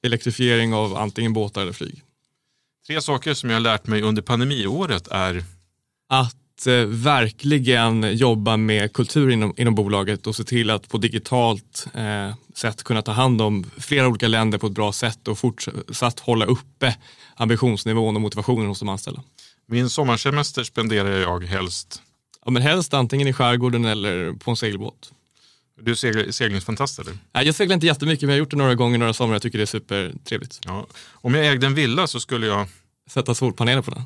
Elektrifiering 0.03 0.75
av 0.75 0.97
antingen 0.97 1.33
båtar 1.33 1.63
eller 1.63 1.73
flyg. 1.73 2.03
Tre 2.87 3.01
saker 3.01 3.35
som 3.35 3.51
jag 3.51 3.57
har 3.57 3.61
lärt 3.61 3.87
mig 3.87 4.03
under 4.03 4.23
pandemiåret 4.23 5.09
är? 5.09 5.45
Att 6.09 6.37
eh, 6.67 6.87
verkligen 6.87 8.17
jobba 8.17 8.57
med 8.57 8.93
kultur 8.93 9.31
inom, 9.31 9.55
inom 9.57 9.75
bolaget 9.75 10.27
och 10.27 10.37
se 10.37 10.45
till 10.45 10.71
att 10.71 10.89
på 10.89 10.99
digitalt 10.99 11.87
eh, 11.95 12.35
sätt 12.55 12.83
kunna 12.83 13.03
ta 13.03 13.13
hand 13.13 13.43
om 13.43 13.71
flera 13.79 14.09
olika 14.09 14.29
länder 14.29 14.59
på 14.59 14.67
ett 14.67 14.73
bra 14.73 14.93
sätt 14.93 15.29
och 15.29 15.39
fortsatt 15.39 16.21
hålla 16.21 16.45
uppe 16.45 16.97
ambitionsnivån 17.37 18.17
och 18.17 18.23
motivationen 18.23 18.67
hos 18.67 18.79
de 18.79 18.89
anställda. 18.89 19.23
Min 19.67 19.91
sommarsemester 19.91 20.65
spenderar 20.65 21.21
jag 21.21 21.45
helst? 21.45 22.03
Ja, 22.45 22.51
men 22.51 22.63
helst 22.63 22.95
antingen 22.95 23.29
i 23.29 23.33
skärgården 23.33 23.85
eller 23.85 24.33
på 24.33 24.51
en 24.51 24.57
segelbåt. 24.57 25.13
Du 25.81 25.91
är 25.91 26.31
seglingsfantast 26.31 26.99
eller? 26.99 27.19
Nej, 27.33 27.47
jag 27.47 27.55
seglar 27.55 27.75
inte 27.75 27.87
jättemycket 27.87 28.23
men 28.23 28.29
jag 28.29 28.35
har 28.35 28.39
gjort 28.39 28.51
det 28.51 28.57
några 28.57 28.75
gånger 28.75 28.99
några 28.99 29.13
somrar. 29.13 29.35
Jag 29.35 29.43
tycker 29.43 29.59
det 29.59 29.65
är 29.65 29.67
supertrevligt. 29.67 30.61
Ja. 30.65 30.87
Om 31.13 31.35
jag 31.35 31.47
ägde 31.47 31.67
en 31.67 31.75
villa 31.75 32.07
så 32.07 32.21
skulle 32.21 32.47
jag? 32.47 32.67
Sätta 33.11 33.35
solpaneler 33.35 33.83
på 33.83 33.91
den. 33.91 34.03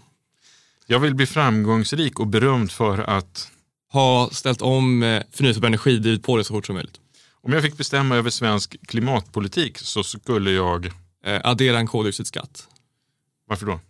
Jag 0.90 1.00
vill 1.00 1.14
bli 1.14 1.26
framgångsrik 1.26 2.20
och 2.20 2.26
berömd 2.26 2.70
för 2.70 2.98
att 2.98 3.50
ha 3.92 4.28
ställt 4.32 4.62
om 4.62 5.02
eh, 5.02 5.22
förnyelsebar 5.32 5.68
energi, 5.68 5.98
drivit 5.98 6.22
på 6.22 6.36
det 6.36 6.44
så 6.44 6.54
fort 6.54 6.66
som 6.66 6.74
möjligt. 6.74 7.00
Om 7.42 7.52
jag 7.52 7.62
fick 7.62 7.76
bestämma 7.76 8.16
över 8.16 8.30
svensk 8.30 8.76
klimatpolitik 8.86 9.78
så 9.78 10.02
skulle 10.02 10.50
jag 10.50 10.86
eh, 11.24 11.40
addera 11.44 11.78
en 11.78 11.86
koldioxidskatt. 11.86 12.68
Varför 13.48 13.66
då? 13.66 13.80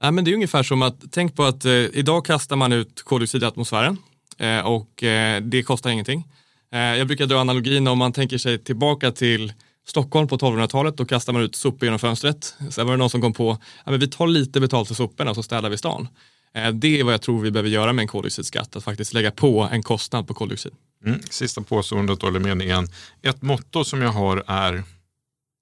Ja, 0.00 0.10
men 0.10 0.24
det 0.24 0.30
är 0.30 0.34
ungefär 0.34 0.62
som 0.62 0.82
att, 0.82 1.04
tänk 1.10 1.36
på 1.36 1.44
att 1.44 1.64
eh, 1.64 1.72
idag 1.72 2.24
kastar 2.24 2.56
man 2.56 2.72
ut 2.72 3.02
koldioxid 3.02 3.42
i 3.42 3.46
atmosfären 3.46 3.96
eh, 4.38 4.60
och 4.60 5.02
eh, 5.02 5.42
det 5.42 5.62
kostar 5.62 5.90
ingenting. 5.90 6.24
Eh, 6.72 6.80
jag 6.80 7.06
brukar 7.06 7.26
dra 7.26 7.38
analogin 7.38 7.88
om 7.88 7.98
man 7.98 8.12
tänker 8.12 8.38
sig 8.38 8.58
tillbaka 8.58 9.10
till 9.12 9.52
Stockholm 9.86 10.28
på 10.28 10.38
1200-talet, 10.38 10.96
då 10.96 11.04
kastar 11.04 11.32
man 11.32 11.42
ut 11.42 11.56
sopor 11.56 11.84
genom 11.84 11.98
fönstret. 11.98 12.54
Sen 12.70 12.86
var 12.86 12.92
det 12.92 12.98
någon 12.98 13.10
som 13.10 13.20
kom 13.20 13.32
på, 13.32 13.58
ja, 13.84 13.90
men 13.90 14.00
vi 14.00 14.08
tar 14.08 14.26
lite 14.26 14.60
betalt 14.60 14.88
för 14.88 14.94
soporna 14.94 15.30
och 15.30 15.36
så 15.36 15.42
städar 15.42 15.70
vi 15.70 15.78
stan. 15.78 16.08
Eh, 16.54 16.72
det 16.72 17.00
är 17.00 17.04
vad 17.04 17.14
jag 17.14 17.22
tror 17.22 17.40
vi 17.40 17.50
behöver 17.50 17.70
göra 17.70 17.92
med 17.92 18.02
en 18.02 18.08
koldioxidskatt, 18.08 18.76
att 18.76 18.84
faktiskt 18.84 19.12
lägga 19.12 19.30
på 19.30 19.68
en 19.72 19.82
kostnad 19.82 20.28
på 20.28 20.34
koldioxid. 20.34 20.72
Mm, 21.04 21.20
sista 21.30 21.62
påståendet 21.62 22.22
eller 22.22 22.40
meningen. 22.40 22.88
Ett 23.22 23.42
motto 23.42 23.84
som 23.84 24.02
jag 24.02 24.12
har 24.12 24.44
är? 24.46 24.82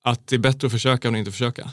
Att 0.04 0.26
det 0.26 0.36
är 0.36 0.40
bättre 0.40 0.66
att 0.66 0.72
försöka 0.72 1.08
än 1.08 1.14
att 1.14 1.18
inte 1.18 1.32
försöka. 1.32 1.70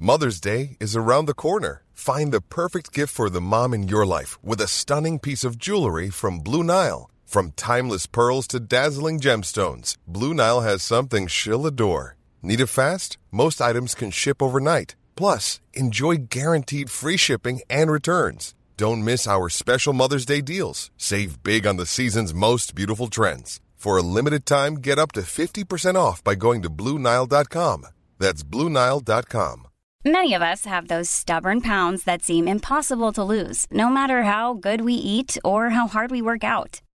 Mother's 0.00 0.40
Day 0.40 0.76
is 0.80 0.96
around 0.96 1.26
the 1.26 1.34
corner. 1.34 1.82
Find 1.94 2.32
the 2.32 2.40
perfect 2.40 2.92
gift 2.92 3.12
for 3.12 3.28
the 3.28 3.40
mom 3.40 3.74
in 3.74 3.88
your 3.88 4.06
life 4.06 4.38
with 4.42 4.60
a 4.60 4.68
stunning 4.68 5.18
piece 5.18 5.44
of 5.44 5.58
jewelry 5.58 6.10
from 6.10 6.40
Blue 6.40 6.62
Nile. 6.62 7.10
From 7.28 7.52
timeless 7.56 8.06
pearls 8.06 8.46
to 8.48 8.58
dazzling 8.58 9.20
gemstones, 9.20 9.96
Blue 10.06 10.32
Nile 10.32 10.62
has 10.62 10.82
something 10.82 11.26
she'll 11.26 11.66
adore. 11.66 12.16
Need 12.40 12.58
it 12.58 12.68
fast? 12.68 13.18
Most 13.30 13.60
items 13.60 13.94
can 13.94 14.10
ship 14.10 14.42
overnight. 14.42 14.96
Plus, 15.14 15.60
enjoy 15.74 16.28
guaranteed 16.30 16.88
free 16.88 17.18
shipping 17.18 17.60
and 17.68 17.90
returns. 17.90 18.54
Don't 18.78 19.04
miss 19.04 19.26
our 19.26 19.50
special 19.50 19.92
Mother's 19.92 20.24
Day 20.24 20.40
deals. 20.40 20.90
Save 20.96 21.42
big 21.42 21.66
on 21.66 21.76
the 21.76 21.84
season's 21.84 22.32
most 22.32 22.74
beautiful 22.74 23.08
trends. 23.08 23.60
For 23.76 23.98
a 23.98 24.08
limited 24.16 24.46
time, 24.46 24.76
get 24.76 24.98
up 24.98 25.12
to 25.12 25.20
50% 25.20 25.96
off 25.96 26.24
by 26.24 26.34
going 26.34 26.62
to 26.62 26.70
BlueNile.com. 26.70 27.86
That's 28.18 28.42
BlueNile.com. 28.42 29.68
Many 30.02 30.32
of 30.32 30.40
us 30.40 30.64
have 30.64 30.88
those 30.88 31.10
stubborn 31.10 31.60
pounds 31.60 32.04
that 32.04 32.22
seem 32.22 32.48
impossible 32.48 33.12
to 33.12 33.22
lose, 33.22 33.66
no 33.70 33.90
matter 33.90 34.22
how 34.22 34.54
good 34.54 34.80
we 34.80 34.94
eat 34.94 35.36
or 35.44 35.70
how 35.70 35.86
hard 35.86 36.10
we 36.10 36.22
work 36.22 36.42
out. 36.42 36.80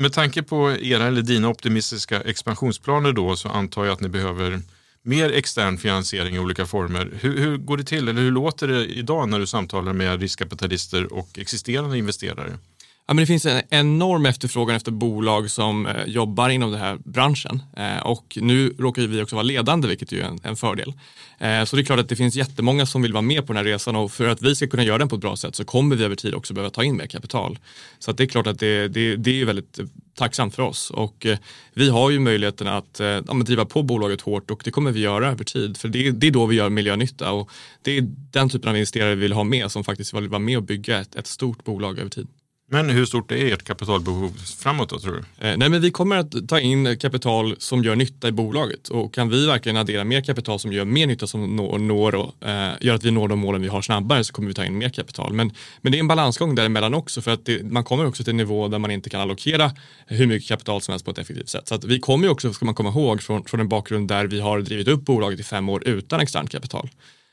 Med 0.00 0.12
tanke 0.12 0.42
på 0.42 0.70
era 0.70 1.06
eller 1.06 1.22
dina 1.22 1.48
optimistiska 1.48 2.20
expansionsplaner 2.20 3.12
då 3.12 3.36
så 3.36 3.48
antar 3.48 3.84
jag 3.84 3.92
att 3.92 4.00
ni 4.00 4.08
behöver 4.08 4.60
mer 5.02 5.32
extern 5.32 5.78
finansiering 5.78 6.36
i 6.36 6.38
olika 6.38 6.66
former. 6.66 7.10
Hur, 7.20 7.38
hur, 7.38 7.56
går 7.56 7.76
det 7.76 7.84
till 7.84 8.08
eller 8.08 8.22
hur 8.22 8.30
låter 8.30 8.68
det 8.68 8.86
idag 8.86 9.28
när 9.28 9.38
du 9.38 9.46
samtalar 9.46 9.92
med 9.92 10.20
riskkapitalister 10.20 11.12
och 11.12 11.38
existerande 11.38 11.98
investerare? 11.98 12.58
Ja, 13.06 13.14
men 13.14 13.22
det 13.22 13.26
finns 13.26 13.46
en 13.46 13.62
enorm 13.70 14.26
efterfrågan 14.26 14.76
efter 14.76 14.92
bolag 14.92 15.50
som 15.50 15.86
eh, 15.86 16.04
jobbar 16.06 16.48
inom 16.48 16.70
den 16.70 16.80
här 16.80 16.98
branschen 17.04 17.62
eh, 17.76 18.06
och 18.06 18.38
nu 18.40 18.74
råkar 18.78 19.02
vi 19.02 19.22
också 19.22 19.36
vara 19.36 19.42
ledande 19.42 19.88
vilket 19.88 20.12
är 20.12 20.22
en, 20.22 20.38
en 20.42 20.56
fördel. 20.56 20.92
Eh, 21.38 21.64
så 21.64 21.76
det 21.76 21.82
är 21.82 21.84
klart 21.84 22.00
att 22.00 22.08
det 22.08 22.16
finns 22.16 22.34
jättemånga 22.34 22.86
som 22.86 23.02
vill 23.02 23.12
vara 23.12 23.22
med 23.22 23.46
på 23.46 23.52
den 23.52 23.56
här 23.56 23.72
resan 23.72 23.96
och 23.96 24.12
för 24.12 24.28
att 24.28 24.42
vi 24.42 24.54
ska 24.54 24.66
kunna 24.66 24.84
göra 24.84 24.98
den 24.98 25.08
på 25.08 25.16
ett 25.16 25.20
bra 25.20 25.36
sätt 25.36 25.56
så 25.56 25.64
kommer 25.64 25.96
vi 25.96 26.04
över 26.04 26.16
tid 26.16 26.34
också 26.34 26.54
behöva 26.54 26.70
ta 26.70 26.84
in 26.84 26.96
mer 26.96 27.06
kapital. 27.06 27.58
Så 27.98 28.10
att 28.10 28.16
det 28.16 28.24
är 28.24 28.26
klart 28.26 28.46
att 28.46 28.58
det, 28.58 28.88
det, 28.88 29.16
det 29.16 29.40
är 29.40 29.44
väldigt 29.44 29.78
eh, 29.78 29.84
tacksamt 30.14 30.54
för 30.54 30.62
oss 30.62 30.90
och 30.90 31.26
eh, 31.26 31.38
vi 31.74 31.90
har 31.90 32.10
ju 32.10 32.18
möjligheten 32.18 32.66
att 32.66 33.00
eh, 33.00 33.06
ja, 33.06 33.34
driva 33.34 33.64
på 33.64 33.82
bolaget 33.82 34.20
hårt 34.20 34.50
och 34.50 34.62
det 34.64 34.70
kommer 34.70 34.90
vi 34.90 35.00
göra 35.00 35.28
över 35.30 35.44
tid 35.44 35.76
för 35.76 35.88
det, 35.88 36.10
det 36.10 36.26
är 36.26 36.30
då 36.30 36.46
vi 36.46 36.56
gör 36.56 36.68
miljönytta 36.68 37.32
och 37.32 37.50
det 37.82 37.98
är 37.98 38.02
den 38.32 38.48
typen 38.48 38.68
av 38.68 38.76
investerare 38.76 39.14
vi 39.14 39.20
vill 39.20 39.32
ha 39.32 39.44
med 39.44 39.70
som 39.70 39.84
faktiskt 39.84 40.14
vill 40.14 40.28
vara 40.28 40.38
med 40.38 40.56
och 40.56 40.62
bygga 40.62 41.00
ett, 41.00 41.14
ett 41.14 41.26
stort 41.26 41.64
bolag 41.64 41.98
över 41.98 42.10
tid. 42.10 42.26
Men 42.72 42.90
hur 42.90 43.06
stort 43.06 43.32
är 43.32 43.52
ert 43.52 43.64
kapitalbehov 43.64 44.38
framåt 44.58 44.88
då 44.88 44.98
tror 44.98 45.12
du? 45.12 45.46
Eh, 45.46 45.56
nej 45.56 45.68
men 45.68 45.80
vi 45.80 45.90
kommer 45.90 46.16
att 46.16 46.48
ta 46.48 46.60
in 46.60 46.98
kapital 46.98 47.56
som 47.58 47.84
gör 47.84 47.96
nytta 47.96 48.28
i 48.28 48.32
bolaget 48.32 48.88
och 48.88 49.14
kan 49.14 49.28
vi 49.28 49.46
verkligen 49.46 49.76
addera 49.76 50.04
mer 50.04 50.20
kapital 50.20 50.58
som 50.58 50.72
gör 50.72 50.84
mer 50.84 51.06
nytta 51.06 51.26
som 51.26 51.56
når, 51.56 51.78
når 51.78 52.14
och, 52.14 52.48
eh, 52.48 52.72
gör 52.80 52.94
att 52.94 53.04
vi 53.04 53.10
når 53.10 53.28
de 53.28 53.38
målen 53.38 53.62
vi 53.62 53.68
har 53.68 53.82
snabbare 53.82 54.24
så 54.24 54.32
kommer 54.32 54.48
vi 54.48 54.54
ta 54.54 54.64
in 54.64 54.78
mer 54.78 54.88
kapital. 54.88 55.32
Men, 55.32 55.52
men 55.80 55.92
det 55.92 55.98
är 55.98 56.00
en 56.00 56.08
balansgång 56.08 56.54
däremellan 56.54 56.94
också 56.94 57.22
för 57.22 57.30
att 57.30 57.44
det, 57.44 57.62
man 57.62 57.84
kommer 57.84 58.06
också 58.06 58.24
till 58.24 58.30
en 58.30 58.36
nivå 58.36 58.68
där 58.68 58.78
man 58.78 58.90
inte 58.90 59.10
kan 59.10 59.20
allokera 59.20 59.70
hur 60.06 60.26
mycket 60.26 60.48
kapital 60.48 60.80
som 60.80 60.92
helst 60.92 61.04
på 61.04 61.10
ett 61.10 61.18
effektivt 61.18 61.48
sätt. 61.48 61.68
Så 61.68 61.74
att 61.74 61.84
vi 61.84 62.00
kommer 62.00 62.24
ju 62.24 62.30
också, 62.30 62.52
ska 62.52 62.64
man 62.64 62.74
komma 62.74 62.88
ihåg, 62.88 63.22
från, 63.22 63.44
från 63.44 63.60
en 63.60 63.68
bakgrund 63.68 64.08
där 64.08 64.26
vi 64.26 64.40
har 64.40 64.60
drivit 64.60 64.88
upp 64.88 65.04
bolaget 65.04 65.40
i 65.40 65.42
fem 65.42 65.68
år 65.68 65.88
utan 65.88 66.20
externt 66.20 66.50
kapital. 66.50 66.88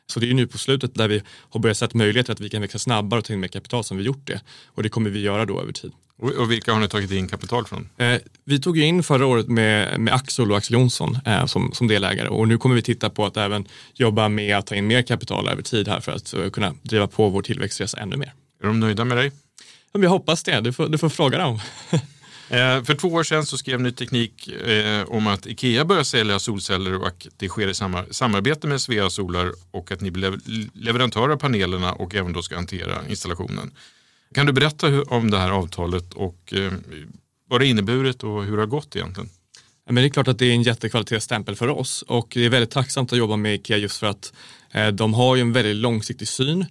Så 0.07 0.19
det 0.19 0.25
är 0.25 0.27
ju 0.27 0.33
nu 0.33 0.47
på 0.47 0.57
slutet 0.57 0.95
där 0.95 1.07
vi 1.07 1.21
har 1.49 1.59
börjat 1.59 1.77
se 1.77 1.87
möjligheter 1.93 2.33
att 2.33 2.39
vi 2.39 2.49
kan 2.49 2.61
växa 2.61 2.79
snabbare 2.79 3.17
och 3.17 3.25
ta 3.25 3.33
in 3.33 3.39
mer 3.39 3.47
kapital 3.47 3.83
som 3.83 3.97
vi 3.97 4.03
gjort 4.03 4.27
det. 4.27 4.41
Och 4.65 4.83
det 4.83 4.89
kommer 4.89 5.09
vi 5.09 5.19
göra 5.19 5.45
då 5.45 5.61
över 5.61 5.71
tid. 5.71 5.91
Och, 6.19 6.51
vilka 6.51 6.73
har 6.73 6.79
ni 6.79 6.87
tagit 6.87 7.11
in 7.11 7.27
kapital 7.27 7.65
från? 7.65 7.89
Eh, 7.97 8.21
vi 8.43 8.59
tog 8.59 8.77
in 8.79 9.03
förra 9.03 9.25
året 9.25 9.47
med, 9.47 9.99
med 9.99 10.13
Axel 10.13 10.51
och 10.51 10.57
Axel 10.57 10.73
Jonsson 10.73 11.17
eh, 11.25 11.45
som, 11.45 11.71
som 11.73 11.87
delägare 11.87 12.27
och 12.27 12.47
nu 12.47 12.57
kommer 12.57 12.75
vi 12.75 12.81
titta 12.81 13.09
på 13.09 13.25
att 13.25 13.37
även 13.37 13.67
jobba 13.93 14.29
med 14.29 14.57
att 14.57 14.67
ta 14.67 14.75
in 14.75 14.87
mer 14.87 15.01
kapital 15.01 15.47
över 15.47 15.61
tid 15.61 15.87
här 15.87 15.99
för 15.99 16.11
att 16.11 16.33
uh, 16.33 16.49
kunna 16.49 16.73
driva 16.81 17.07
på 17.07 17.29
vår 17.29 17.41
tillväxtresa 17.41 17.97
ännu 17.97 18.17
mer. 18.17 18.33
Är 18.63 18.67
de 18.67 18.79
nöjda 18.79 19.05
med 19.05 19.17
dig? 19.17 19.31
Ja, 19.91 19.99
vi 19.99 20.07
hoppas 20.07 20.43
det, 20.43 20.61
du 20.61 20.73
får, 20.73 20.87
du 20.87 20.97
får 20.97 21.09
fråga 21.09 21.37
dem. 21.37 21.59
Eh, 22.49 22.83
för 22.83 22.95
två 22.95 23.07
år 23.07 23.23
sedan 23.23 23.45
så 23.45 23.57
skrev 23.57 23.81
Ny 23.81 23.91
Teknik 23.91 24.47
eh, 24.47 25.03
om 25.07 25.27
att 25.27 25.47
Ikea 25.47 25.85
börjar 25.85 26.03
sälja 26.03 26.39
solceller 26.39 27.01
och 27.01 27.07
att 27.07 27.27
det 27.37 27.49
sker 27.49 27.67
i 27.67 27.73
samar 27.73 28.05
samarbete 28.11 28.67
med 28.67 28.81
Svea 28.81 29.09
Solar 29.09 29.51
och 29.71 29.91
att 29.91 30.01
ni 30.01 30.11
blir 30.11 30.39
leverantör 30.73 31.29
av 31.29 31.37
panelerna 31.37 31.93
och 31.93 32.15
även 32.15 32.33
då 32.33 32.41
ska 32.41 32.55
hantera 32.55 33.07
installationen. 33.09 33.71
Kan 34.33 34.45
du 34.45 34.53
berätta 34.53 34.87
hur, 34.87 35.13
om 35.13 35.31
det 35.31 35.37
här 35.37 35.51
avtalet 35.51 36.13
och 36.13 36.53
eh, 36.53 36.73
vad 37.49 37.61
det 37.61 37.67
inneburit 37.67 38.23
och 38.23 38.43
hur 38.43 38.55
det 38.55 38.61
har 38.61 38.67
gått 38.67 38.95
egentligen? 38.95 39.29
Men 39.89 39.95
det 39.95 40.07
är 40.07 40.09
klart 40.09 40.27
att 40.27 40.39
det 40.39 40.45
är 40.45 40.53
en 40.53 40.63
jättekvalitetsstämpel 40.63 41.55
för 41.55 41.67
oss 41.67 42.01
och 42.01 42.27
det 42.33 42.45
är 42.45 42.49
väldigt 42.49 42.71
tacksamt 42.71 43.13
att 43.13 43.19
jobba 43.19 43.35
med 43.35 43.55
Ikea 43.55 43.77
just 43.77 43.97
för 43.97 44.07
att 44.07 44.33
eh, 44.71 44.87
de 44.87 45.13
har 45.13 45.35
ju 45.35 45.41
en 45.41 45.53
väldigt 45.53 45.75
långsiktig 45.75 46.27
syn 46.27 46.65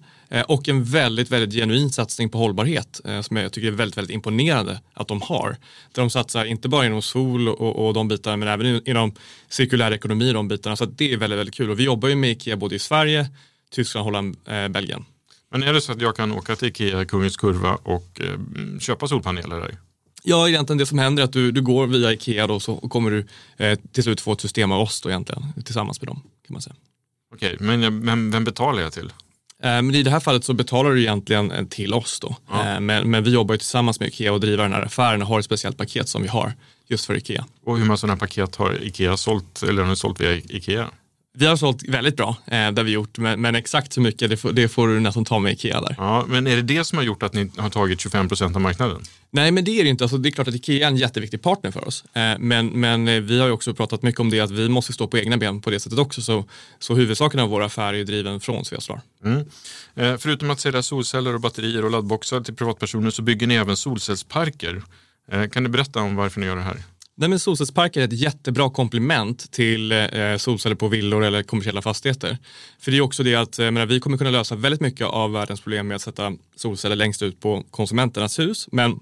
och 0.46 0.68
en 0.68 0.84
väldigt, 0.84 1.30
väldigt 1.30 1.60
genuin 1.60 1.90
satsning 1.90 2.28
på 2.28 2.38
hållbarhet 2.38 3.00
eh, 3.04 3.20
som 3.20 3.36
jag 3.36 3.52
tycker 3.52 3.68
är 3.68 3.72
väldigt, 3.72 3.98
väldigt 3.98 4.14
imponerande 4.14 4.80
att 4.94 5.08
de 5.08 5.22
har. 5.22 5.56
Där 5.92 6.02
de 6.02 6.10
satsar 6.10 6.44
inte 6.44 6.68
bara 6.68 6.86
inom 6.86 7.02
sol 7.02 7.48
och, 7.48 7.86
och 7.86 7.94
de 7.94 8.08
bitarna 8.08 8.36
men 8.36 8.48
även 8.48 8.88
inom 8.88 9.14
cirkulär 9.48 9.92
ekonomi 9.92 10.32
de 10.32 10.48
bitarna. 10.48 10.76
Så 10.76 10.84
det 10.84 11.12
är 11.12 11.16
väldigt, 11.16 11.38
väldigt 11.38 11.54
kul 11.54 11.70
och 11.70 11.78
vi 11.78 11.84
jobbar 11.84 12.08
ju 12.08 12.14
med 12.14 12.30
Ikea 12.30 12.56
både 12.56 12.74
i 12.74 12.78
Sverige, 12.78 13.30
Tyskland, 13.70 14.04
Holland, 14.04 14.36
eh, 14.44 14.68
Belgien. 14.68 15.04
Men 15.50 15.62
är 15.62 15.72
det 15.72 15.80
så 15.80 15.92
att 15.92 16.00
jag 16.00 16.16
kan 16.16 16.32
åka 16.32 16.56
till 16.56 16.68
Ikea 16.68 17.04
Kungens 17.04 17.36
Kurva 17.36 17.74
och 17.74 18.20
eh, 18.20 18.78
köpa 18.78 19.08
solpaneler 19.08 19.60
där? 19.60 19.76
Ja, 20.22 20.48
egentligen 20.48 20.78
det 20.78 20.86
som 20.86 20.98
händer 20.98 21.22
är 21.22 21.24
att 21.24 21.32
du, 21.32 21.52
du 21.52 21.62
går 21.62 21.86
via 21.86 22.12
Ikea 22.12 22.46
då, 22.46 22.60
så 22.60 22.74
och 22.74 22.90
kommer 22.90 23.10
du 23.10 23.26
eh, 23.56 23.78
till 23.92 24.02
slut 24.02 24.20
få 24.20 24.32
ett 24.32 24.40
system 24.40 24.72
av 24.72 24.80
oss 24.80 25.00
då 25.00 25.08
egentligen, 25.08 25.42
tillsammans 25.64 26.00
med 26.00 26.08
dem. 26.08 26.22
kan 26.46 26.52
man 26.52 26.62
säga. 26.62 26.76
Okej, 27.34 27.56
men 27.60 28.04
vem, 28.06 28.30
vem 28.30 28.44
betalar 28.44 28.82
jag 28.82 28.92
till? 28.92 29.12
Eh, 29.62 29.82
men 29.82 29.94
I 29.94 30.02
det 30.02 30.10
här 30.10 30.20
fallet 30.20 30.44
så 30.44 30.54
betalar 30.54 30.90
du 30.90 31.00
egentligen 31.00 31.50
eh, 31.50 31.66
till 31.66 31.94
oss 31.94 32.20
då. 32.20 32.36
Ja. 32.50 32.74
Eh, 32.74 32.80
men, 32.80 33.10
men, 33.10 33.24
vi 33.24 33.30
jobbar 33.30 33.54
ju 33.54 33.58
tillsammans 33.58 34.00
med 34.00 34.08
Ikea 34.08 34.32
och 34.32 34.40
driver 34.40 34.62
den 34.62 34.72
här 34.72 34.82
affären 34.82 35.22
och 35.22 35.28
har 35.28 35.38
ett 35.38 35.44
speciellt 35.44 35.76
paket 35.76 36.08
som 36.08 36.22
vi 36.22 36.28
har 36.28 36.52
just 36.88 37.06
för 37.06 37.14
Ikea. 37.14 37.44
Och 37.64 37.78
hur 37.78 37.84
många 37.84 37.96
sådana 37.96 38.16
paket 38.16 38.56
har 38.56 38.82
Ikea 38.82 39.16
sålt 39.16 39.62
eller 39.62 39.82
har 39.82 39.90
ni 39.90 39.96
sålt 39.96 40.20
via 40.20 40.34
Ikea? 40.34 40.90
Vi 41.38 41.46
har 41.46 41.56
sålt 41.56 41.82
väldigt 41.88 42.16
bra, 42.16 42.36
eh, 42.46 42.70
det 42.70 42.82
vi 42.82 42.90
gjort, 42.90 43.18
men, 43.18 43.40
men, 43.40 43.54
exakt 43.54 43.96
hur 43.96 44.02
mycket 44.02 44.30
det 44.30 44.36
får, 44.36 44.52
det 44.52 44.68
får 44.68 44.88
du 44.88 45.00
nästan 45.00 45.24
ta 45.24 45.38
med 45.38 45.52
Ikea 45.52 45.80
där. 45.80 45.94
Ja, 45.98 46.24
men 46.28 46.46
är 46.46 46.56
det 46.56 46.62
det 46.62 46.84
som 46.84 46.98
har 46.98 47.04
gjort 47.04 47.22
att 47.22 47.34
ni 47.34 47.50
har 47.56 47.70
tagit 47.70 48.00
25 48.00 48.28
procent 48.28 48.56
av 48.56 48.62
marknaden? 48.62 49.02
Nej, 49.30 49.50
men 49.50 49.64
det 49.64 49.80
är 49.80 49.84
det 49.84 49.90
inte. 49.90 50.04
Alltså, 50.04 50.18
det 50.18 50.28
är 50.28 50.30
klart 50.30 50.48
att 50.48 50.54
Ikea 50.54 50.86
är 50.86 50.90
en 50.90 50.96
jätteviktig 50.96 51.42
partner 51.42 51.70
för 51.70 51.88
oss. 51.88 52.04
Eh, 52.12 52.38
men, 52.38 52.66
men 52.66 53.08
eh, 53.08 53.20
vi 53.20 53.40
har 53.40 53.46
ju 53.46 53.52
också 53.52 53.74
pratat 53.74 54.02
mycket 54.02 54.20
om 54.20 54.30
det 54.30 54.40
att 54.40 54.50
vi 54.50 54.68
måste 54.68 54.92
stå 54.92 55.08
på 55.08 55.18
egna 55.18 55.36
ben 55.36 55.60
på 55.60 55.70
det 55.70 55.80
sättet 55.80 55.98
också. 55.98 56.22
Så, 56.22 56.44
så 56.78 56.94
huvudsaken 56.94 57.40
av 57.40 57.48
vår 57.48 57.62
affär 57.62 57.94
är 57.94 58.04
driven 58.04 58.40
från 58.40 58.64
Sveasolar. 58.64 59.02
Mm. 59.24 59.46
Eh, 59.94 60.16
förutom 60.18 60.50
att 60.50 60.60
sälja 60.60 60.82
solceller 60.82 61.34
och 61.34 61.40
batterier 61.40 61.84
och 61.84 61.90
laddboxar 61.90 62.40
till 62.40 62.54
privatpersoner 62.54 63.10
så 63.10 63.22
bygger 63.22 63.46
ni 63.46 63.54
även 63.54 63.76
solcellsparker. 63.76 64.82
Eh, 65.32 65.48
kan 65.48 65.62
du 65.62 65.70
berätta 65.70 66.00
om 66.00 66.16
varför 66.16 66.40
ni 66.40 66.46
gör 66.46 66.56
det 66.56 66.62
här? 66.62 66.76
Nej, 67.18 67.28
men 67.28 67.38
solcellsparker 67.38 68.00
är 68.00 68.04
ett 68.04 68.12
jättebra 68.12 68.70
komplement 68.70 69.52
till 69.52 69.92
eh, 69.92 70.36
solceller 70.38 70.76
på 70.76 70.88
villor 70.88 71.24
eller 71.24 71.42
kommersiella 71.42 71.82
fastigheter. 71.82 72.38
För 72.78 72.90
det 72.90 72.96
är 72.96 73.00
också 73.00 73.22
det 73.22 73.34
att 73.34 73.58
eh, 73.58 73.70
menar, 73.70 73.86
vi 73.86 74.00
kommer 74.00 74.18
kunna 74.18 74.30
lösa 74.30 74.54
väldigt 74.54 74.80
mycket 74.80 75.06
av 75.06 75.32
världens 75.32 75.60
problem 75.60 75.88
med 75.88 75.94
att 75.94 76.02
sätta 76.02 76.32
solceller 76.56 76.96
längst 76.96 77.22
ut 77.22 77.40
på 77.40 77.64
konsumenternas 77.70 78.38
hus. 78.38 78.68
Men 78.72 79.00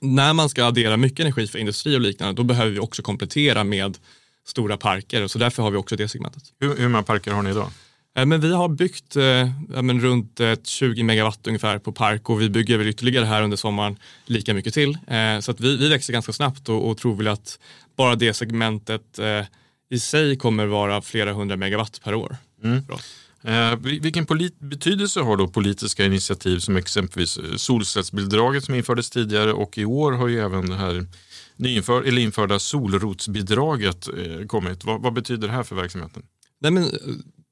när 0.00 0.32
man 0.32 0.48
ska 0.48 0.64
addera 0.64 0.96
mycket 0.96 1.20
energi 1.20 1.46
för 1.46 1.58
industri 1.58 1.96
och 1.96 2.00
liknande, 2.00 2.34
då 2.34 2.44
behöver 2.44 2.70
vi 2.70 2.78
också 2.78 3.02
komplettera 3.02 3.64
med 3.64 3.98
stora 4.46 4.76
parker. 4.76 5.26
Så 5.26 5.38
därför 5.38 5.62
har 5.62 5.70
vi 5.70 5.76
också 5.76 5.96
det 5.96 6.08
segmentet. 6.08 6.42
Hur, 6.60 6.76
hur 6.76 6.88
många 6.88 7.02
parker 7.02 7.30
har 7.30 7.42
ni 7.42 7.50
idag? 7.50 7.70
Eh, 8.16 8.26
men 8.26 8.40
vi 8.40 8.52
har 8.52 8.68
byggt 8.68 9.16
eh, 9.16 9.48
men 9.82 10.00
runt 10.00 10.40
20 10.64 11.02
megawatt 11.02 11.46
ungefär 11.46 11.78
på 11.78 11.92
park 11.92 12.30
och 12.30 12.40
vi 12.40 12.50
bygger 12.50 12.78
väl 12.78 12.88
ytterligare 12.88 13.24
här 13.24 13.42
under 13.42 13.56
sommaren 13.56 13.96
lika 14.26 14.54
mycket 14.54 14.74
till. 14.74 14.98
Eh, 15.06 15.40
så 15.40 15.50
att 15.50 15.60
vi, 15.60 15.76
vi 15.76 15.88
växer 15.88 16.12
ganska 16.12 16.32
snabbt 16.32 16.68
och, 16.68 16.90
och 16.90 16.98
tror 16.98 17.16
väl 17.16 17.28
att 17.28 17.58
bara 17.96 18.14
det 18.14 18.34
segmentet 18.34 19.18
i 19.90 19.98
sig 19.98 20.36
kommer 20.36 20.66
vara 20.66 21.02
flera 21.02 21.32
hundra 21.32 21.56
megawatt 21.56 22.00
per 22.04 22.14
år. 22.14 22.36
Mm. 22.64 22.82
Eh, 23.42 23.76
vilken 23.76 24.26
betydelse 24.58 25.20
har 25.20 25.36
då 25.36 25.48
politiska 25.48 26.04
initiativ 26.04 26.58
som 26.58 26.76
exempelvis 26.76 27.38
solcellsbidraget 27.56 28.64
som 28.64 28.74
infördes 28.74 29.10
tidigare 29.10 29.52
och 29.52 29.78
i 29.78 29.84
år 29.84 30.12
har 30.12 30.28
ju 30.28 30.40
även 30.40 30.70
det 30.70 30.76
här 30.76 31.06
nyinför, 31.56 32.02
eller 32.02 32.22
införda 32.22 32.58
solrotsbidraget 32.58 34.08
eh, 34.08 34.46
kommit. 34.46 34.84
Vad, 34.84 35.02
vad, 35.02 35.12
betyder 35.12 35.48
det 35.48 35.54
här 35.54 35.62
för 35.62 35.76
verksamheten? 35.76 36.22
Nej, 36.60 36.70
men 36.70 36.84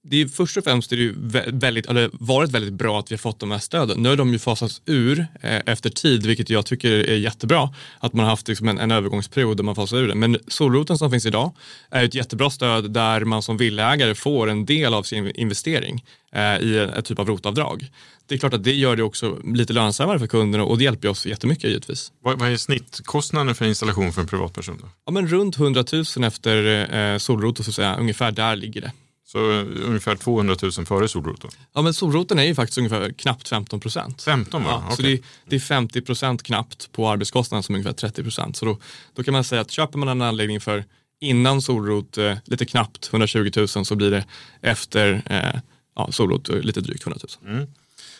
det 0.09 0.23
är 0.23 0.27
först 0.27 0.57
och 0.57 0.65
främst 0.65 0.93
är 0.93 0.97
det 0.97 1.13
väldigt, 1.53 1.87
eller 1.87 2.11
varit 2.13 2.51
väldigt 2.51 2.73
bra 2.73 2.99
att 2.99 3.11
vi 3.11 3.15
har 3.15 3.19
fått 3.19 3.41
de 3.41 3.51
här 3.51 3.59
stöden. 3.59 4.03
Nu 4.03 4.09
har 4.09 4.17
de 4.17 4.33
ju 4.33 4.39
fasats 4.39 4.83
ur 4.87 5.27
eh, 5.41 5.61
efter 5.67 5.91
tid, 5.91 6.27
vilket 6.27 6.51
jag 6.51 6.67
tycker 6.67 6.91
är 6.91 7.17
jättebra. 7.17 7.75
Att 7.99 8.13
man 8.13 8.25
har 8.25 8.31
haft 8.31 8.49
liksom 8.49 8.69
en, 8.69 8.79
en 8.79 8.91
övergångsperiod 8.91 9.57
där 9.57 9.65
man 9.65 9.75
fasar 9.75 9.97
ur 9.97 10.09
det. 10.09 10.15
Men 10.15 10.39
solroten 10.49 10.99
som 10.99 11.11
finns 11.11 11.27
idag 11.27 11.53
är 11.91 12.05
ett 12.05 12.15
jättebra 12.15 12.51
stöd 12.51 12.91
där 12.91 13.25
man 13.25 13.43
som 13.43 13.57
villägare 13.57 14.15
får 14.15 14.51
en 14.51 14.67
del 14.67 14.95
av 14.95 15.03
sin 15.03 15.31
investering 15.31 16.05
eh, 16.33 16.43
i 16.43 16.79
ett 16.99 17.05
typ 17.05 17.19
av 17.19 17.27
rotavdrag. 17.27 17.91
Det 18.29 18.35
är 18.35 18.39
klart 18.39 18.55
att 18.55 18.65
det 18.65 18.73
gör 18.73 18.97
det 18.97 19.03
också 19.03 19.39
lite 19.45 19.73
lönsammare 19.73 20.19
för 20.19 20.27
kunderna 20.27 20.65
och 20.65 20.79
det 20.79 20.85
hjälper 20.85 21.09
oss 21.09 21.27
jättemycket 21.27 21.65
givetvis. 21.65 22.13
Vad, 22.23 22.39
vad 22.39 22.53
är 22.53 22.57
snittkostnaden 22.57 23.55
för 23.55 23.65
installation 23.65 24.13
för 24.13 24.21
en 24.21 24.27
privatperson? 24.27 24.79
Då? 24.81 24.89
Ja, 25.07 25.13
men 25.13 25.29
runt 25.29 25.59
100 25.59 25.85
000 25.93 26.25
efter 26.25 26.89
eh, 26.95 27.19
solroten, 27.19 27.65
så 27.65 27.71
att 27.71 27.75
säga. 27.75 27.97
ungefär 27.97 28.33
där 28.33 28.57
ligger 28.57 28.81
det. 28.81 28.93
Så 29.27 29.39
ungefär 29.39 30.17
200 30.17 30.57
000 30.63 30.73
före 30.73 31.09
solroten? 31.09 31.51
Ja, 31.73 31.83
men 31.83 31.95
solroten 31.95 32.39
är 32.39 32.45
ju 32.45 32.55
faktiskt 32.55 32.79
ungefär 32.79 33.13
knappt 33.13 33.49
15 33.49 33.81
procent. 33.81 34.23
15 34.23 34.63
bara? 34.63 34.73
Ja, 34.73 34.79
okay. 34.79 34.97
Så 34.97 35.03
det 35.03 35.13
är, 35.13 35.19
det 35.49 35.57
är 35.57 35.61
50 35.61 36.01
procent 36.01 36.43
knappt 36.43 36.93
på 36.93 37.09
arbetskostnaden 37.09 37.63
som 37.63 37.75
är 37.75 37.79
ungefär 37.79 37.93
30 37.93 38.23
procent. 38.23 38.57
Så 38.57 38.65
då, 38.65 38.79
då 39.15 39.23
kan 39.23 39.33
man 39.33 39.45
säga 39.45 39.61
att 39.61 39.71
köper 39.71 39.99
man 39.99 40.09
en 40.09 40.23
anläggning 40.23 40.61
för 40.61 40.85
innan 41.21 41.63
solrot 41.63 42.19
eh, 42.19 42.37
lite 42.45 42.67
knappt 42.67 43.09
120 43.13 43.51
000 43.57 43.69
så 43.69 43.95
blir 43.95 44.11
det 44.11 44.25
efter 44.61 45.23
eh, 45.27 45.61
ja, 45.97 46.13
solrot 46.13 46.49
eh, 46.49 46.61
lite 46.61 46.81
drygt 46.81 47.03
100 47.03 47.21
000. 47.43 47.55
Mm. 47.55 47.67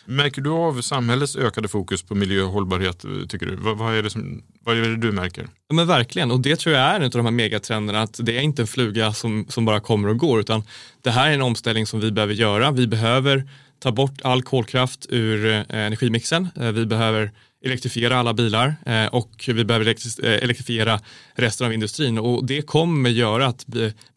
Märker 0.09 0.41
du 0.41 0.49
av 0.49 0.81
samhällets 0.81 1.35
ökade 1.35 1.67
fokus 1.67 2.03
på 2.03 2.15
miljö 2.15 2.41
och 2.41 2.51
hållbarhet? 2.51 3.05
Tycker 3.29 3.45
du? 3.45 3.55
Vad, 3.55 3.77
vad, 3.77 3.95
är 3.95 4.03
det 4.03 4.09
som, 4.09 4.43
vad 4.63 4.77
är 4.77 4.81
det 4.81 4.97
du 4.97 5.11
märker? 5.11 5.47
Ja, 5.67 5.75
men 5.75 5.87
verkligen, 5.87 6.31
och 6.31 6.39
det 6.39 6.55
tror 6.55 6.75
jag 6.75 6.83
är 6.83 6.95
en 6.95 7.03
av 7.03 7.09
de 7.09 7.25
här 7.25 7.31
megatrenderna. 7.31 8.01
Att 8.01 8.19
det 8.23 8.37
är 8.37 8.41
inte 8.41 8.61
en 8.61 8.67
fluga 8.67 9.13
som, 9.13 9.45
som 9.49 9.65
bara 9.65 9.79
kommer 9.79 10.09
och 10.09 10.17
går, 10.17 10.39
utan 10.39 10.63
det 11.01 11.11
här 11.11 11.29
är 11.29 11.33
en 11.33 11.41
omställning 11.41 11.85
som 11.85 11.99
vi 11.99 12.11
behöver 12.11 12.33
göra. 12.33 12.71
Vi 12.71 12.87
behöver 12.87 13.49
ta 13.79 13.91
bort 13.91 14.21
all 14.23 14.43
kolkraft 14.43 15.05
ur 15.09 15.45
eh, 15.45 15.63
energimixen. 15.69 16.47
Eh, 16.55 16.71
vi 16.71 16.85
behöver 16.85 17.31
elektrifiera 17.65 18.17
alla 18.17 18.33
bilar 18.33 18.75
eh, 18.85 19.05
och 19.05 19.45
vi 19.47 19.65
behöver 19.65 19.87
eh, 19.87 20.31
elektrifiera 20.43 20.99
resten 21.35 21.67
av 21.67 21.73
industrin 21.73 22.17
och 22.17 22.45
det 22.45 22.61
kommer 22.61 23.09
göra 23.09 23.47
att 23.47 23.65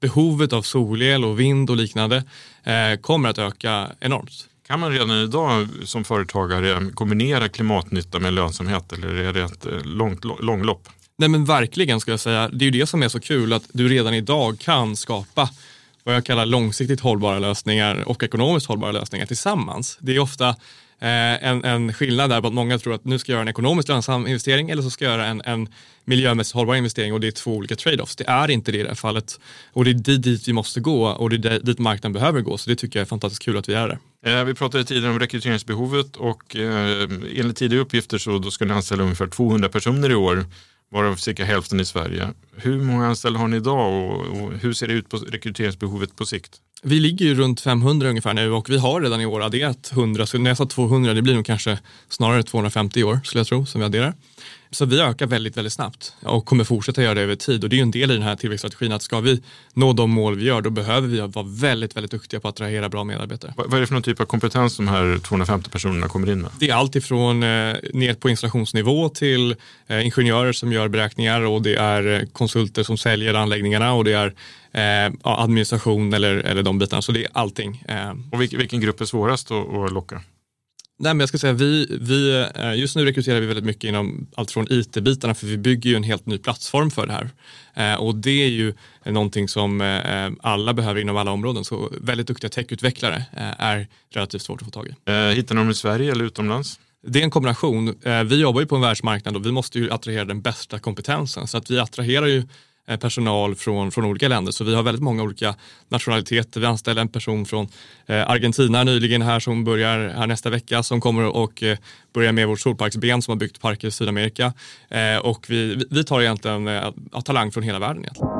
behovet 0.01 0.53
av 0.53 0.63
solel 0.63 1.25
och 1.25 1.41
vind 1.41 1.71
och 1.71 1.77
liknande 1.77 2.25
eh, 2.65 3.01
kommer 3.01 3.29
att 3.29 3.39
öka 3.39 3.91
enormt. 4.01 4.50
Kan 4.71 4.81
man 4.81 4.93
redan 4.93 5.11
idag 5.11 5.69
som 5.85 6.05
företagare 6.05 6.91
kombinera 6.95 7.49
klimatnytta 7.49 8.19
med 8.19 8.33
lönsamhet 8.33 8.93
eller 8.93 9.09
är 9.15 9.33
det 9.33 9.43
ett 9.43 9.67
eh, 9.67 9.85
långt 9.85 10.25
långlopp? 10.25 10.89
Nej 11.19 11.29
men 11.29 11.45
verkligen 11.45 12.01
ska 12.01 12.11
jag 12.11 12.21
säga. 12.21 12.49
Det 12.49 12.65
är 12.65 12.71
ju 12.71 12.81
det 12.81 12.87
som 12.87 13.03
är 13.03 13.09
så 13.09 13.21
kul 13.21 13.53
att 13.53 13.63
du 13.73 13.89
redan 13.89 14.15
idag 14.15 14.59
kan 14.59 14.97
skapa 14.97 15.51
vad 16.05 16.15
jag 16.15 16.25
kallar 16.25 16.47
långsiktigt 16.47 17.01
hållbara 17.01 17.39
lösningar 17.39 18.09
och 18.09 18.23
ekonomiskt 18.23 18.67
hållbara 18.67 18.93
lösningar 18.93 19.27
tillsammans. 19.27 19.99
Det 20.01 20.17
är 20.17 20.19
ofta 20.19 20.49
eh, 20.49 21.45
en, 21.45 21.65
en 21.65 21.95
skillnad 21.95 22.31
där 22.31 22.41
på 22.41 22.47
att 22.47 22.55
många 22.55 22.79
tror 22.79 22.95
att 22.95 23.05
nu 23.05 23.19
ska 23.19 23.33
jag 23.33 23.37
göra 23.37 23.43
en 23.43 23.49
ekonomiskt 23.49 23.89
lönsam 23.89 24.27
investering 24.27 24.71
eller 24.71 24.83
så 24.83 24.91
ska 24.91 25.05
jag 25.05 25.13
göra 25.13 25.27
en, 25.27 25.43
en 25.45 25.69
miljömässigt 26.05 26.55
hållbar 26.55 26.75
investering 26.75 27.13
och 27.13 27.21
det 27.21 27.27
är 27.27 27.33
två 27.33 27.57
olika 27.57 27.75
trade-offs. 27.75 28.17
Det 28.17 28.25
är 28.29 28.51
inte 28.51 28.73
det 28.73 28.79
i 28.79 28.83
det 28.83 28.89
här 28.89 28.95
fallet 28.95 29.41
och 29.73 29.85
det 29.85 29.91
är 29.91 30.19
dit 30.19 30.49
vi 30.49 30.53
måste 30.53 30.81
gå 30.81 31.07
och 31.07 31.31
det 31.31 31.49
är 31.49 31.61
dit 31.61 31.79
marknaden 31.79 32.13
behöver 32.13 32.41
gå. 32.41 32.59
Så 32.59 32.71
det 32.71 32.77
tycker 32.77 32.99
jag 32.99 33.05
är 33.05 33.09
fantastiskt 33.09 33.43
kul 33.43 33.57
att 33.57 33.69
vi 33.69 33.75
är 33.75 33.89
där. 33.89 33.99
Eh, 34.23 34.45
vi 34.45 34.55
pratade 34.55 34.85
tidigare 34.85 35.13
om 35.13 35.19
rekryteringsbehovet 35.19 36.17
och 36.17 36.57
eh, 36.57 37.03
enligt 37.37 37.57
tidigare 37.57 37.83
uppgifter 37.83 38.19
så 38.19 38.39
då 38.39 38.51
ska 38.51 38.65
ni 38.65 38.73
anställa 38.73 39.03
ungefär 39.03 39.27
200 39.27 39.69
personer 39.69 40.11
i 40.11 40.15
år 40.15 40.45
varav 40.91 41.17
cirka 41.17 41.45
hälften 41.45 41.81
i 41.81 41.85
Sverige. 41.85 42.29
Hur 42.57 42.81
många 42.81 43.07
anställda 43.07 43.41
har 43.41 43.49
ni 43.49 43.57
idag 43.57 44.11
och 44.31 44.53
hur 44.53 44.73
ser 44.73 44.89
det 44.89 44.95
ut 44.95 45.09
på 45.09 45.17
rekryteringsbehovet 45.17 46.17
på 46.17 46.27
sikt? 46.27 46.61
Vi 46.83 47.01
ligger 47.01 47.27
ju 47.27 47.35
runt 47.35 47.61
500 47.61 48.09
ungefär 48.09 48.35
nu 48.35 48.53
och 48.53 48.71
vi 48.71 48.79
har 48.79 49.01
redan 49.01 49.21
i 49.21 49.27
år 49.27 49.43
adderat 49.43 49.91
100, 49.93 50.27
så 50.27 50.39
när 50.39 50.51
jag 50.51 50.57
sa 50.57 50.67
200 50.67 51.15
det 51.15 51.23
blir 51.23 51.35
nog 51.35 51.47
kanske 51.47 51.79
snarare 52.09 52.43
250 52.43 53.01
i 53.01 53.05
år 53.05 53.21
skulle 53.25 53.41
jag 53.41 53.47
tro 53.47 53.67
som 53.67 53.81
vi 53.81 53.85
adderar. 53.85 54.15
Så 54.73 54.85
vi 54.85 55.01
ökar 55.01 55.27
väldigt, 55.27 55.57
väldigt 55.57 55.73
snabbt 55.73 56.15
och 56.23 56.45
kommer 56.45 56.65
fortsätta 56.65 57.03
göra 57.03 57.15
det 57.15 57.21
över 57.21 57.37
tid. 57.37 57.65
Och 57.65 57.71
det 57.71 57.75
är 57.75 57.79
ju 57.79 57.83
en 57.83 57.91
del 57.91 58.11
i 58.11 58.15
den 58.15 58.23
här 58.23 58.37
tillväxtstrategin 58.37 58.93
att 58.93 59.03
ska 59.03 59.21
vi 59.21 59.43
nå 59.75 59.93
de 59.93 60.11
mål 60.11 60.37
vi 60.37 60.45
gör 60.45 60.61
då 60.61 60.71
behöver 60.71 61.09
vi 61.09 61.21
vara 61.21 61.47
väldigt, 61.49 61.97
väldigt 61.97 62.11
duktiga 62.11 62.41
på 62.41 62.49
att 62.49 62.55
attrahera 62.55 62.89
bra 62.89 63.05
medarbetare. 63.05 63.55
Vad 63.57 63.75
är 63.75 63.81
det 63.81 63.87
för 63.87 63.95
någon 63.95 64.03
typ 64.03 64.21
av 64.21 64.25
kompetens 64.25 64.77
de 64.77 64.89
här 64.89 65.19
250 65.19 65.71
personerna 65.71 66.09
kommer 66.09 66.31
in 66.31 66.41
med? 66.41 66.51
Det 66.59 66.71
är 66.71 66.75
allt 66.75 66.97
ifrån 66.97 67.43
eh, 67.43 67.77
ner 67.93 68.15
på 68.15 68.31
installationsnivå 68.31 69.09
till 69.09 69.57
eh, 69.87 70.05
ingenjörer 70.05 70.53
som 70.53 70.73
gör 70.73 70.89
beräkningar 70.89 71.41
och 71.41 71.63
det 71.63 71.75
är 71.75 72.21
eh, 72.21 72.27
konsulter 72.33 72.83
som 72.83 72.99
säljer 72.99 73.35
anläggningarna 73.35 73.93
och 73.93 74.05
det 74.05 74.13
är 74.13 74.35
eh, 74.73 75.13
administration 75.23 76.13
eller, 76.13 76.37
eller 76.37 76.63
de 76.63 76.79
bitarna. 76.79 77.03
Så 77.03 77.13
det 77.13 77.25
är 77.25 77.29
allting. 77.33 77.85
Eh. 77.89 78.13
Och 78.33 78.41
vilken, 78.41 78.59
vilken 78.59 78.81
grupp 78.81 79.01
är 79.01 79.05
svårast 79.05 79.51
att, 79.51 79.75
att 79.75 79.93
locka? 79.93 80.23
Nej, 81.03 81.15
men 81.15 81.21
jag 81.21 81.29
ska 81.29 81.39
säga, 81.39 81.53
vi, 81.53 81.99
vi, 82.01 82.47
eh, 82.55 82.75
just 82.75 82.97
nu 82.97 83.05
rekryterar 83.05 83.41
vi 83.41 83.47
väldigt 83.47 83.65
mycket 83.65 83.85
inom 83.85 84.27
allt 84.35 84.51
från 84.51 84.67
IT-bitarna 84.71 85.35
för 85.35 85.47
vi 85.47 85.59
bygger 85.59 85.91
ju 85.91 85.97
en 85.97 86.03
helt 86.03 86.27
ny 86.27 86.39
plattform 86.39 86.91
för 86.91 87.07
det 87.07 87.13
här. 87.13 87.31
Eh, 87.75 88.01
och 88.01 88.15
det 88.15 88.45
är 88.45 88.49
ju 88.49 88.75
någonting 89.05 89.49
som 89.49 89.81
eh, 89.81 90.31
alla 90.41 90.75
behöver 90.75 91.01
inom 91.01 91.17
alla 91.17 91.31
områden. 91.31 91.65
Så 91.65 91.93
väldigt 92.01 92.27
duktiga 92.27 92.51
techutvecklare 92.51 93.25
är 93.59 93.89
relativt 94.15 94.43
svårt 94.43 94.63
att 94.63 94.67
få 94.67 94.71
tag 94.71 94.87
i. 94.87 94.91
Hittar 95.35 95.55
ni 95.55 95.61
dem 95.61 95.71
i 95.71 95.75
Sverige 95.75 96.13
eller 96.13 96.25
utomlands? 96.25 96.81
Det 97.07 97.21
är 97.21 97.25
en 97.25 97.31
kombination. 97.31 97.95
Vi 98.27 98.41
jobbar 98.41 98.61
ju 98.61 98.67
på 98.67 98.77
en 98.77 98.83
världsmarknad 98.83 99.37
och 99.37 99.47
vi 99.47 99.53
måste 99.53 99.79
ju 99.79 99.91
attrahera 99.91 100.25
den 100.25 100.41
bästa 100.43 100.79
kompetensen. 100.79 101.47
Så 101.47 101.59
att 101.59 101.71
vi 101.71 101.79
attraherar 101.79 102.27
ju 102.27 102.43
Eh, 102.91 102.97
personal 102.97 103.55
från, 103.55 103.91
från 103.91 104.05
olika 104.05 104.29
länder. 104.29 104.53
Så 104.53 104.65
vi 104.65 104.75
har 104.75 104.83
väldigt 104.83 105.03
många 105.03 105.23
olika 105.23 105.55
nationaliteter. 105.89 106.61
Vi 106.61 106.67
anställde 106.67 107.01
en 107.01 107.09
person 107.09 107.47
från 107.47 107.69
eh, 108.07 108.31
Argentina 108.31 108.85
nyligen 108.85 109.23
här 109.23 109.41
som 109.41 109.65
börjar 109.65 110.09
här 110.09 110.27
nästa 110.27 110.51
vecka 110.51 110.83
som 110.83 111.01
kommer 111.01 111.25
och 111.25 111.63
eh, 111.63 111.79
börjar 112.15 112.33
med 112.33 112.49
vårt 112.49 112.61
solparksben 112.61 113.23
som 113.23 113.33
har 113.33 113.37
byggt 113.37 113.61
parker 113.61 113.89
i 113.89 113.91
Sydamerika. 113.91 114.53
Eh, 114.89 115.17
och 115.17 115.47
vi, 115.49 115.85
vi 115.91 116.05
tar 116.05 116.21
egentligen 116.21 116.69
eh, 116.69 116.93
talang 117.25 117.53
från 117.53 117.63
hela 117.63 117.79
världen. 117.79 118.03
Egentligen. 118.03 118.31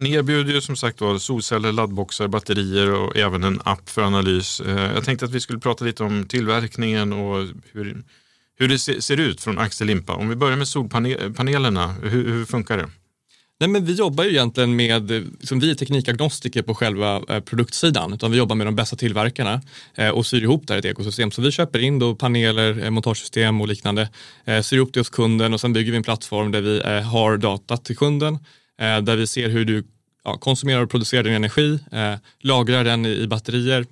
Ni 0.00 0.12
erbjuder 0.12 0.52
ju 0.52 0.60
som 0.60 0.76
sagt 0.76 1.00
var 1.00 1.18
solceller, 1.18 1.72
laddboxar, 1.72 2.28
batterier 2.28 2.92
och 2.92 3.16
även 3.16 3.44
en 3.44 3.60
app 3.64 3.90
för 3.90 4.02
analys. 4.02 4.62
Jag 4.66 5.04
tänkte 5.04 5.24
att 5.24 5.32
vi 5.32 5.40
skulle 5.40 5.58
prata 5.58 5.84
lite 5.84 6.04
om 6.04 6.28
tillverkningen 6.28 7.12
och 7.12 7.48
hur 7.72 8.02
hur 8.58 8.68
det 8.68 8.78
ser 8.78 9.20
ut 9.20 9.40
från 9.40 9.58
Axel 9.58 9.86
Limpa. 9.86 10.14
Om 10.14 10.28
vi 10.28 10.36
börjar 10.36 10.56
med 10.56 10.68
solpanelerna, 10.68 11.92
hur, 12.02 12.32
hur 12.32 12.44
funkar 12.44 12.76
det? 12.76 12.88
Nej, 13.60 13.68
men 13.68 13.84
vi 13.84 13.92
jobbar 13.92 14.24
ju 14.24 14.30
egentligen 14.30 14.76
med, 14.76 15.26
som 15.40 15.60
vi 15.60 15.70
är 15.70 15.74
teknikagnostiker 15.74 16.62
på 16.62 16.74
själva 16.74 17.22
eh, 17.28 17.40
produktsidan, 17.40 18.12
utan 18.12 18.30
vi 18.30 18.38
jobbar 18.38 18.56
med 18.56 18.66
de 18.66 18.76
bästa 18.76 18.96
tillverkarna 18.96 19.62
eh, 19.94 20.08
och 20.08 20.26
syr 20.26 20.42
ihop 20.42 20.66
det 20.66 20.72
här 20.72 20.78
i 20.78 20.78
ett 20.78 20.84
ekosystem. 20.84 21.30
Så 21.30 21.42
vi 21.42 21.50
köper 21.50 21.78
in 21.78 21.98
då 21.98 22.14
paneler, 22.14 22.84
eh, 22.84 22.90
montagesystem 22.90 23.60
och 23.60 23.68
liknande, 23.68 24.08
eh, 24.44 24.60
syr 24.60 24.76
ihop 24.76 24.92
det 24.92 25.00
hos 25.00 25.10
kunden 25.10 25.54
och 25.54 25.60
sen 25.60 25.72
bygger 25.72 25.90
vi 25.92 25.96
en 25.96 26.02
plattform 26.02 26.52
där 26.52 26.60
vi 26.60 26.80
eh, 26.84 27.02
har 27.02 27.36
data 27.36 27.76
till 27.76 27.96
kunden, 27.96 28.34
eh, 28.80 29.00
där 29.00 29.16
vi 29.16 29.26
ser 29.26 29.48
hur 29.48 29.64
du 29.64 29.84
ja, 30.24 30.38
konsumerar 30.38 30.82
och 30.82 30.90
producerar 30.90 31.22
din 31.22 31.34
energi, 31.34 31.78
lagrar 32.40 32.84
den 32.84 33.06
i 33.06 33.26
batterier 33.26 33.86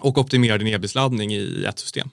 och 0.00 0.18
optimerar 0.18 0.58
din 0.58 0.68
e-bilsladdning 0.68 1.34
i 1.34 1.64
ett 1.68 1.78
system. 1.78 2.10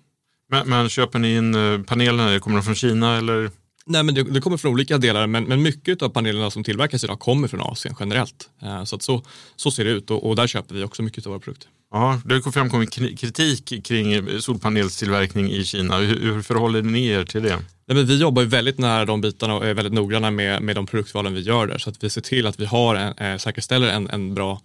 Men, 0.51 0.69
men, 0.69 0.89
köper 0.89 1.19
ni 1.19 1.35
in 1.35 1.55
eh, 1.55 1.81
panelerna, 1.81 2.39
kommer 2.39 2.57
de 2.57 2.63
från 2.63 2.75
Kina 2.75 3.17
eller? 3.17 3.51
Nej, 3.85 4.03
men 4.03 4.15
det, 4.15 4.23
det, 4.23 4.41
kommer 4.41 4.57
från 4.57 4.71
olika 4.71 4.97
delar, 4.97 5.27
men, 5.27 5.43
men 5.43 5.61
mycket 5.61 6.01
av 6.01 6.09
panelerna 6.09 6.51
som 6.51 6.63
tillverkas 6.63 7.03
idag 7.03 7.19
kommer 7.19 7.47
från 7.47 7.61
Asien 7.61 7.95
generellt. 7.99 8.49
Eh, 8.61 8.83
så, 8.83 8.95
att 8.95 9.01
så, 9.01 9.23
så 9.55 9.71
ser 9.71 9.85
det 9.85 9.91
ut 9.91 10.11
och, 10.11 10.29
och, 10.29 10.35
där 10.35 10.47
köper 10.47 10.75
vi 10.75 10.83
också 10.83 11.03
mycket 11.03 11.25
av 11.25 11.29
våra 11.29 11.39
produkter. 11.39 11.69
Ja, 11.91 12.21
det 12.25 12.45
har 12.45 12.51
framkommit 12.51 12.91
kritik 13.19 13.85
kring 13.85 14.39
solpanelstillverkning 14.41 15.51
i 15.51 15.63
Kina. 15.63 15.97
Hur, 15.97 16.19
hur 16.19 16.41
förhåller 16.41 16.81
ni 16.81 17.07
er 17.07 17.25
till 17.25 17.43
det? 17.43 17.55
Nej, 17.87 17.97
men 17.97 18.05
vi 18.05 18.17
jobbar 18.17 18.41
ju 18.41 18.47
väldigt 18.47 18.77
nära 18.77 19.05
de 19.05 19.21
bitarna 19.21 19.55
och 19.55 19.65
är 19.65 19.73
väldigt 19.73 19.93
noggranna 19.93 20.31
med, 20.31 20.61
med 20.61 20.75
de 20.75 20.87
produktvalen 20.87 21.33
vi 21.33 21.41
gör 21.41 21.67
där. 21.67 21.77
Så 21.77 21.89
att 21.89 22.03
vi 22.03 22.09
ser 22.09 22.21
till 22.21 22.47
att 22.47 22.59
vi 22.59 22.65
har 22.65 22.95
en, 22.95 23.39
säkerställer 23.39 23.87
en, 23.87 24.09
en 24.09 24.33
bra 24.33 24.61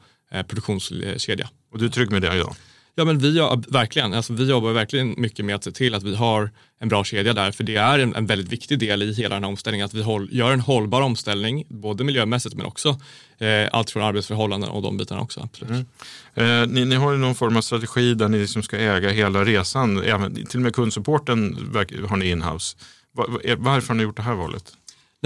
produktionskedja. 0.48 1.48
Och 1.72 1.78
du 1.78 1.84
är 1.84 1.90
trygg 1.90 2.10
med 2.10 2.22
det 2.22 2.34
idag? 2.34 2.48
Ja 2.48 2.56
men 3.04 3.18
vi, 3.18 3.32
verkligen, 3.68 4.14
alltså, 4.14 4.32
vi 4.32 4.50
jobbar 4.50 4.72
verkligen 4.72 5.14
mycket 5.18 5.44
med 5.44 5.54
att 5.54 5.64
se 5.64 5.72
till 5.72 5.94
att 5.94 6.02
vi 6.02 6.14
har 6.14 6.50
en 6.78 6.88
bra 6.88 7.04
kedja 7.04 7.32
där, 7.32 7.52
för 7.52 7.64
det 7.64 7.76
är 7.76 7.98
en, 7.98 8.14
en 8.14 8.26
väldigt 8.26 8.52
viktig 8.52 8.78
del 8.78 9.02
i 9.02 9.12
hela 9.12 9.34
den 9.34 9.44
här 9.44 9.50
omställningen, 9.50 9.84
att 9.84 9.94
vi 9.94 10.02
håll, 10.02 10.28
gör 10.32 10.52
en 10.52 10.60
hållbar 10.60 11.00
omställning, 11.00 11.64
både 11.68 12.04
miljömässigt 12.04 12.54
men 12.54 12.66
också 12.66 13.00
eh, 13.38 13.68
allt 13.72 13.90
från 13.90 14.02
arbetsförhållanden 14.02 14.70
och 14.70 14.82
de 14.82 14.96
bitarna 14.96 15.20
också. 15.20 15.40
Absolut. 15.40 15.86
Mm. 16.34 16.62
Eh, 16.62 16.68
ni, 16.68 16.84
ni, 16.84 16.94
har 16.94 17.12
ju 17.12 17.18
någon 17.18 17.34
form 17.34 17.56
av 17.56 17.60
strategi 17.60 18.14
där 18.14 18.28
ni 18.28 18.38
liksom 18.38 18.62
ska 18.62 18.76
äga 18.76 19.10
hela 19.10 19.44
resan, 19.44 20.02
Även, 20.02 20.34
till 20.46 20.58
och 20.58 20.62
med 20.62 20.74
kundsupporten 20.74 21.70
har 22.08 22.16
ni 22.16 22.30
inhouse. 22.30 22.76
Var, 23.12 23.56
varför 23.56 23.88
har 23.88 23.94
ni 23.94 24.02
gjort 24.02 24.16
det 24.16 24.22
här 24.22 24.34
valet? 24.34 24.72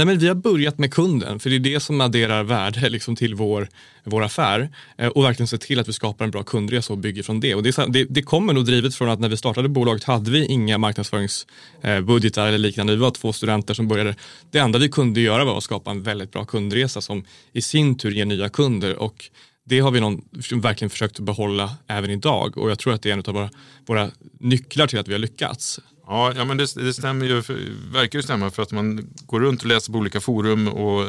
Nej, 0.00 0.06
men 0.06 0.18
vi 0.18 0.28
har 0.28 0.34
börjat 0.34 0.78
med 0.78 0.94
kunden, 0.94 1.40
för 1.40 1.50
det 1.50 1.56
är 1.56 1.60
det 1.60 1.80
som 1.80 2.00
adderar 2.00 2.42
värde 2.42 2.88
liksom, 2.88 3.16
till 3.16 3.34
vår, 3.34 3.68
vår 4.04 4.22
affär 4.22 4.68
eh, 4.98 5.08
och 5.08 5.24
verkligen 5.24 5.48
se 5.48 5.58
till 5.58 5.78
att 5.80 5.88
vi 5.88 5.92
skapar 5.92 6.24
en 6.24 6.30
bra 6.30 6.42
kundresa 6.42 6.92
och 6.92 6.98
bygger 6.98 7.22
från 7.22 7.40
det. 7.40 7.54
Och 7.54 7.62
det, 7.62 7.76
det, 7.88 8.04
det 8.04 8.22
kommer 8.22 8.52
nog 8.52 8.64
drivet 8.64 8.94
från 8.94 9.08
att 9.08 9.20
när 9.20 9.28
vi 9.28 9.36
startade 9.36 9.68
bolaget 9.68 10.04
hade 10.04 10.30
vi 10.30 10.46
inga 10.46 10.78
marknadsföringsbudgetar 10.78 12.42
eh, 12.42 12.48
eller 12.48 12.58
liknande. 12.58 12.92
Vi 12.92 12.98
var 12.98 13.10
två 13.10 13.32
studenter 13.32 13.74
som 13.74 13.88
började. 13.88 14.14
Det 14.50 14.58
enda 14.58 14.78
vi 14.78 14.88
kunde 14.88 15.20
göra 15.20 15.44
var 15.44 15.58
att 15.58 15.64
skapa 15.64 15.90
en 15.90 16.02
väldigt 16.02 16.32
bra 16.32 16.44
kundresa 16.44 17.00
som 17.00 17.24
i 17.52 17.62
sin 17.62 17.98
tur 17.98 18.10
ger 18.10 18.24
nya 18.24 18.48
kunder. 18.48 18.96
Och 18.96 19.30
det 19.64 19.80
har 19.80 19.90
vi 19.90 20.00
någon, 20.00 20.22
verkligen 20.54 20.90
försökt 20.90 21.18
behålla 21.18 21.76
även 21.86 22.10
idag 22.10 22.58
och 22.58 22.70
jag 22.70 22.78
tror 22.78 22.94
att 22.94 23.02
det 23.02 23.08
är 23.10 23.12
en 23.12 23.22
av 23.26 23.34
våra, 23.34 23.50
våra 23.86 24.10
nycklar 24.40 24.86
till 24.86 24.98
att 24.98 25.08
vi 25.08 25.12
har 25.12 25.18
lyckats. 25.18 25.80
Ja, 26.11 26.33
ja 26.37 26.44
men 26.44 26.57
det, 26.57 26.75
det 26.75 26.94
stämmer 26.94 27.27
ju, 27.27 27.35
verkar 27.92 28.18
ju 28.18 28.23
stämma 28.23 28.51
för 28.51 28.62
att 28.62 28.73
man 28.73 29.09
går 29.27 29.40
runt 29.40 29.62
och 29.62 29.66
läser 29.66 29.92
på 29.92 29.99
olika 29.99 30.20
forum 30.20 30.68
och 30.68 31.05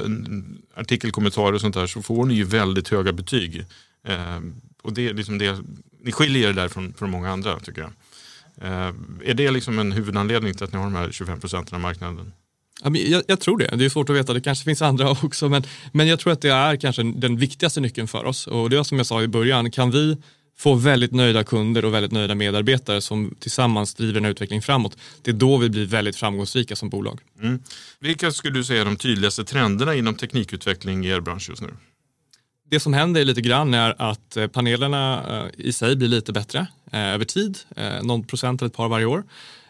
artikelkommentarer 0.76 1.54
och 1.54 1.62
sånt 1.62 1.76
där 1.76 1.88
så 1.88 2.02
får 2.02 2.26
ni 2.26 2.34
ju 2.34 2.44
väldigt 2.44 2.90
höga 2.90 3.14
betyg. 3.14 3.66
Eh, 4.08 4.40
och 4.82 4.94
det 4.94 5.08
är 5.08 5.14
liksom 5.14 5.38
det, 5.38 5.60
ni 6.04 6.12
skiljer 6.12 6.50
er 6.50 6.54
där 6.54 6.68
från, 6.68 6.94
från 6.94 7.10
många 7.10 7.30
andra 7.30 7.60
tycker 7.60 7.82
jag. 7.82 7.92
Eh, 8.62 8.94
är 9.24 9.34
det 9.34 9.52
liksom 9.52 9.80
en 9.80 9.92
huvudanledning 9.92 10.54
till 10.54 10.64
att 10.64 10.74
ni 10.74 10.78
har 10.78 10.86
de 10.86 10.96
här 10.96 11.12
25 11.12 11.40
procenten 11.40 11.76
av 11.76 11.82
marknaden? 11.82 12.34
Jag, 12.84 13.24
jag, 13.28 13.40
tror 13.40 13.58
det. 13.58 13.76
Det 13.76 13.86
är 13.86 13.90
svårt 13.90 14.10
att 14.10 14.16
veta. 14.16 14.34
Det 14.34 14.42
kanske 14.42 14.66
finns 14.66 14.82
andra 14.82 15.12
också. 15.24 15.50
Men, 15.50 15.64
men 15.92 16.08
jag 16.08 16.20
tror 16.20 16.34
att 16.34 16.42
det 16.42 16.52
är 16.52 16.76
kanske 16.76 17.04
den 17.04 17.38
viktigaste 17.38 17.82
nyckeln 17.82 18.08
för 18.08 18.26
oss. 18.26 18.48
Och 18.48 18.70
det 18.70 18.78
är 18.78 18.84
som 18.84 18.98
jag 18.98 19.08
sa 19.08 19.22
i 19.22 19.28
början. 19.28 19.72
Kan 19.72 19.92
vi 19.92 20.18
få 20.62 20.74
väldigt 20.76 21.12
nöjda 21.12 21.44
kunder 21.44 21.86
och 21.86 21.94
väldigt 21.94 22.12
nöjda 22.12 22.36
medarbetare 22.36 23.02
som 23.02 23.36
tillsammans 23.40 23.94
driver 23.94 24.14
den 24.14 24.24
här 24.24 24.32
utvecklingen 24.32 24.62
framåt. 24.62 24.98
Det 25.22 25.32
är 25.32 25.36
då 25.36 25.58
vi 25.58 25.70
blir 25.70 25.86
väldigt 25.86 26.16
framgångsrika 26.16 26.76
som 26.76 26.90
bolag. 26.90 27.20
Mm. 27.42 27.60
Vilka 28.00 28.32
skulle 28.32 28.54
du 28.54 28.64
säga 28.64 28.82
är 28.82 28.86
de 28.86 28.96
tydligaste 28.96 29.44
trenderna 29.44 29.96
inom 29.96 30.16
teknikutveckling 30.16 31.06
i 31.06 31.10
er 31.10 31.20
bransch 31.20 31.50
just 31.50 31.62
nu? 31.62 31.70
Det 32.70 32.80
som 32.80 32.94
händer 32.94 33.26
lite 33.26 33.42
grann 33.42 33.74
är 33.74 33.96
att 33.98 34.38
eh, 34.38 34.48
panelerna 34.48 35.24
eh, 35.30 35.66
i 35.66 35.74
sig 35.74 35.96
blir 35.96 36.08
lite 36.08 36.34
bättre 36.34 36.68
eh, 36.92 37.00
över 37.00 37.26
tid, 37.26 37.58
någon 38.02 38.24
procent 38.24 38.62
eller 38.62 38.70
ett 38.70 38.76
par 38.76 38.88
varje 38.88 39.06
år. 39.06 39.24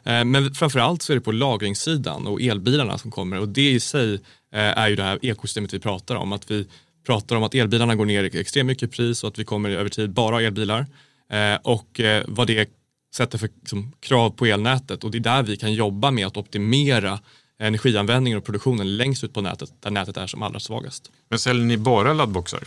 Men 0.04 0.54
framförallt 0.54 1.02
så 1.02 1.14
är 1.14 1.16
det 1.16 1.22
på 1.22 1.32
lagringssidan 1.32 2.28
och 2.28 2.42
elbilarna 2.42 2.98
som 2.98 3.12
kommer 3.12 3.40
och 3.40 3.48
det 3.48 3.72
i 3.72 3.80
sig 3.80 4.20
är 4.52 4.88
ju 4.88 4.96
det 4.96 5.04
här 5.04 5.20
ekosystemet 5.22 5.74
vi 5.74 5.80
pratar 5.80 6.16
om. 6.16 6.32
Att 6.32 6.52
vi 6.52 6.68
pratar 7.06 7.36
om 7.36 7.44
att 7.44 7.56
elbilarna 7.56 7.96
går 7.96 8.06
ner 8.06 8.36
extremt 8.36 8.68
mycket 8.68 8.84
i 8.84 8.88
pris 8.88 9.24
och 9.24 9.28
att 9.28 9.40
vi 9.40 9.44
kommer 9.44 9.70
över 9.70 9.90
tid 9.90 10.14
bara 10.14 10.36
ha 10.36 10.42
elbilar. 10.42 10.86
Eh, 11.32 11.56
och 11.64 12.00
eh, 12.00 12.24
vad 12.28 12.48
det 12.48 12.70
sätter 13.16 13.38
för 13.38 13.50
liksom, 13.60 13.92
krav 14.00 14.30
på 14.30 14.46
elnätet 14.46 15.04
och 15.04 15.12
det 15.12 15.18
är 15.18 15.20
där 15.20 15.44
vi 15.44 15.58
kan 15.58 15.74
jobba 15.74 16.12
med 16.12 16.28
att 16.28 16.38
optimera 16.38 17.20
energianvändningen 17.60 18.38
och 18.38 18.46
produktionen 18.46 18.98
längst 18.98 19.24
ut 19.24 19.34
på 19.34 19.42
nätet 19.42 19.74
där 19.80 19.92
nätet 19.92 20.18
är 20.18 20.28
som 20.28 20.44
allra 20.44 20.60
svagast. 20.60 21.12
Men 21.30 21.40
säljer 21.40 21.66
ni 21.66 21.78
bara 21.78 22.14
laddboxar? 22.14 22.64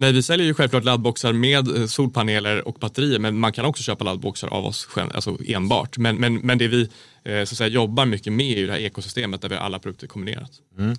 Nej, 0.00 0.12
vi 0.12 0.22
säljer 0.22 0.46
ju 0.46 0.54
självklart 0.54 0.84
laddboxar 0.84 1.32
med 1.32 1.76
eh, 1.76 1.86
solpaneler 1.86 2.68
och 2.68 2.74
batterier, 2.80 3.18
men 3.18 3.38
man 3.38 3.52
kan 3.52 3.64
också 3.64 3.82
köpa 3.82 4.04
laddboxar 4.04 4.48
av 4.48 4.66
oss 4.66 4.88
alltså 5.14 5.38
enbart. 5.46 5.98
Men, 5.98 6.16
men, 6.16 6.34
men 6.34 6.58
det 6.58 6.68
vi 6.68 6.82
eh, 6.82 6.88
så 7.24 7.42
att 7.42 7.48
säga, 7.48 7.68
jobbar 7.68 8.06
mycket 8.06 8.32
med 8.32 8.56
är 8.56 8.60
ju 8.60 8.66
det 8.66 8.72
här 8.72 8.80
ekosystemet 8.80 9.42
där 9.42 9.48
vi 9.48 9.54
har 9.54 9.62
alla 9.62 9.78
produkter 9.78 10.06
kombinerat. 10.06 10.50
Mm. 10.78 10.96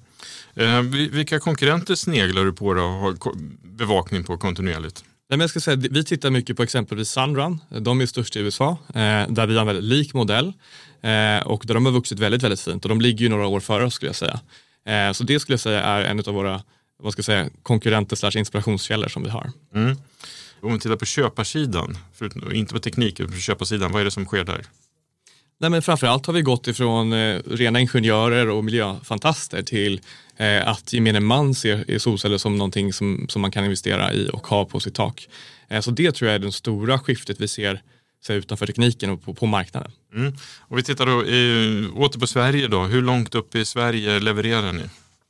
Eh, 0.56 0.82
vilka 1.12 1.40
konkurrenter 1.40 1.96
sneglar 1.96 2.46
du 2.46 2.54
på 2.54 2.74
då 2.74 2.82
och 2.82 2.90
har 2.90 3.16
bevakning 3.64 4.24
på 4.24 4.38
kontinuerligt? 4.38 5.04
Nej, 5.30 5.38
men 5.38 5.40
jag 5.40 5.50
ska 5.50 5.60
säga, 5.60 5.78
vi 5.92 6.04
tittar 6.04 6.30
mycket 6.30 6.58
på 6.58 6.64
exempelvis 6.64 7.10
Sunrun. 7.10 7.60
De 7.80 8.02
är 8.02 8.06
störst 8.06 8.36
i 8.36 8.40
USA, 8.40 8.78
där 9.30 9.48
vi 9.48 9.54
har 9.54 9.62
en 9.62 9.68
väldigt 9.68 9.84
lik 9.84 10.14
modell 10.14 10.54
och 11.46 11.64
där 11.66 11.74
de 11.74 11.86
har 11.86 11.92
vuxit 11.92 12.20
väldigt, 12.20 12.44
väldigt 12.44 12.62
fint 12.62 12.86
och 12.86 12.90
de 12.90 13.02
ligger 13.02 13.20
ju 13.20 13.30
några 13.30 13.48
år 13.48 13.60
före 13.60 13.86
oss 13.86 13.94
skulle 13.94 14.10
jag 14.10 14.16
säga. 14.16 15.14
Så 15.14 15.24
det 15.24 15.40
skulle 15.40 15.54
jag 15.54 15.60
säga 15.60 15.82
är 15.82 16.02
en 16.02 16.20
av 16.20 16.34
våra 16.34 16.62
vad 17.00 17.14
ska 17.14 17.20
jag 17.20 17.26
säga, 17.26 17.50
konkurrenter 17.64 18.16
slash 18.16 18.38
inspirationskällor 18.38 19.08
som 19.08 19.24
vi 19.24 19.30
har. 19.30 19.52
Mm. 19.76 19.98
Om 20.62 20.74
vi 20.74 20.80
tittar 20.80 20.96
på 20.96 21.06
köparsidan, 21.06 21.98
för, 22.16 22.54
inte 22.54 22.74
på 22.74 22.80
tekniken, 22.80 23.32
på 23.32 23.38
köparsidan, 23.38 23.92
vad 23.92 24.02
är 24.02 24.06
det 24.06 24.12
som 24.12 24.26
sker 24.26 24.44
där? 24.44 24.66
Nej, 25.62 25.70
men 25.70 25.82
framförallt 25.82 26.26
har 26.26 26.34
vi 26.34 26.42
gått 26.42 26.68
ifrån 26.68 27.14
eh, 27.14 27.42
rena 27.46 27.80
ingenjörer 27.80 28.50
och 28.50 28.64
miljöfantaster 28.64 29.64
till 29.64 30.02
eh, 30.38 30.68
att 30.68 30.94
gemene 30.94 31.20
man 31.20 31.56
ser 31.56 31.98
solceller 32.00 32.38
som 32.38 32.58
någonting 32.58 32.94
som, 32.94 33.26
som 33.30 33.42
man 33.42 33.52
kan 33.52 33.64
investera 33.64 34.14
i 34.14 34.30
och 34.34 34.48
ha 34.48 34.66
på 34.66 34.80
sitt 34.80 34.96
tak. 34.96 35.30
Eh, 35.68 35.82
så 35.82 35.92
det 35.92 36.12
tror 36.12 36.30
jag 36.30 36.36
är 36.36 36.40
det 36.40 36.52
stora 36.52 37.00
skiftet 37.00 37.42
vi 37.42 37.48
ser 37.48 37.82
så 38.22 38.34
utanför 38.34 38.66
tekniken 38.66 39.10
och 39.10 39.24
på, 39.24 39.34
på 39.34 39.46
marknaden. 39.46 39.92
Mm. 40.16 40.34
Och 40.60 40.78
vi 40.78 40.84
tittar 40.84 41.06
då 41.06 41.12
eh, 41.12 42.04
åter 42.04 42.20
på 42.20 42.28
Sverige 42.28 42.68
då. 42.68 42.84
Hur 42.84 43.02
långt 43.02 43.36
upp 43.36 43.56
i 43.56 43.66
Sverige 43.66 44.20
levererar 44.20 44.74
ni? 44.74 44.84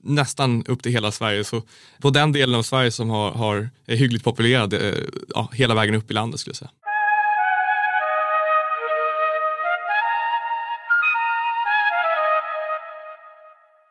Nästan 0.04 0.64
upp 0.66 0.84
till 0.84 0.92
hela 0.92 1.12
Sverige. 1.12 1.44
Så 1.44 1.62
på 2.02 2.10
den 2.10 2.32
delen 2.32 2.56
av 2.56 2.64
Sverige 2.64 2.92
som 2.92 3.10
har, 3.10 3.32
har 3.32 3.70
är 3.86 3.96
hyggligt 3.96 4.24
populerad, 4.24 4.74
eh, 4.74 4.94
ja, 5.36 5.50
hela 5.54 5.76
vägen 5.76 5.96
upp 5.96 6.12
i 6.12 6.14
landet 6.14 6.40
skulle 6.40 6.52
jag 6.52 6.58
säga. 6.58 6.72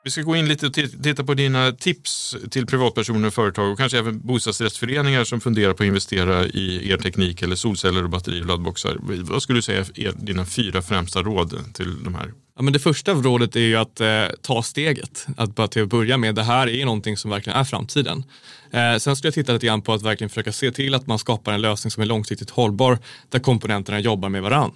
Vi 0.08 0.12
ska 0.12 0.22
gå 0.22 0.36
in 0.36 0.48
lite 0.48 0.66
och 0.66 0.74
titta 0.74 1.24
på 1.24 1.34
dina 1.34 1.72
tips 1.72 2.36
till 2.50 2.66
privatpersoner 2.66 3.26
och 3.26 3.34
företag 3.34 3.72
och 3.72 3.78
kanske 3.78 3.98
även 3.98 4.26
bostadsrättsföreningar 4.26 5.24
som 5.24 5.40
funderar 5.40 5.72
på 5.72 5.82
att 5.82 5.86
investera 5.86 6.46
i 6.46 6.90
er 6.90 6.96
teknik 6.96 7.42
eller 7.42 7.56
solceller 7.56 8.04
och 8.04 8.10
batterier 8.10 8.40
och 8.40 8.46
laddboxar. 8.46 8.98
Vad 9.00 9.42
skulle 9.42 9.58
du 9.58 9.62
säga 9.62 9.84
är 9.94 10.12
dina 10.12 10.46
fyra 10.46 10.82
främsta 10.82 11.22
råd 11.22 11.74
till 11.74 12.04
de 12.04 12.14
här? 12.14 12.32
Ja, 12.58 12.62
men 12.62 12.72
det 12.72 12.78
första 12.78 13.12
rådet 13.12 13.56
är 13.56 13.60
ju 13.60 13.76
att 13.76 14.00
eh, 14.00 14.26
ta 14.42 14.62
steget. 14.62 15.26
Att 15.36 15.54
bara 15.54 15.68
till 15.68 15.82
att 15.82 15.88
börja 15.88 16.16
med, 16.16 16.34
det 16.34 16.42
här 16.42 16.68
är 16.68 16.84
någonting 16.84 17.16
som 17.16 17.30
verkligen 17.30 17.58
är 17.58 17.64
framtiden. 17.64 18.24
Eh, 18.70 18.96
sen 18.96 19.16
skulle 19.16 19.26
jag 19.26 19.34
titta 19.34 19.52
lite 19.52 19.66
grann 19.66 19.82
på 19.82 19.92
att 19.92 20.02
verkligen 20.02 20.28
försöka 20.28 20.52
se 20.52 20.70
till 20.70 20.94
att 20.94 21.06
man 21.06 21.18
skapar 21.18 21.52
en 21.52 21.60
lösning 21.60 21.90
som 21.90 22.02
är 22.02 22.06
långsiktigt 22.06 22.50
hållbar 22.50 22.98
där 23.28 23.38
komponenterna 23.38 24.00
jobbar 24.00 24.28
med 24.28 24.42
varann. 24.42 24.70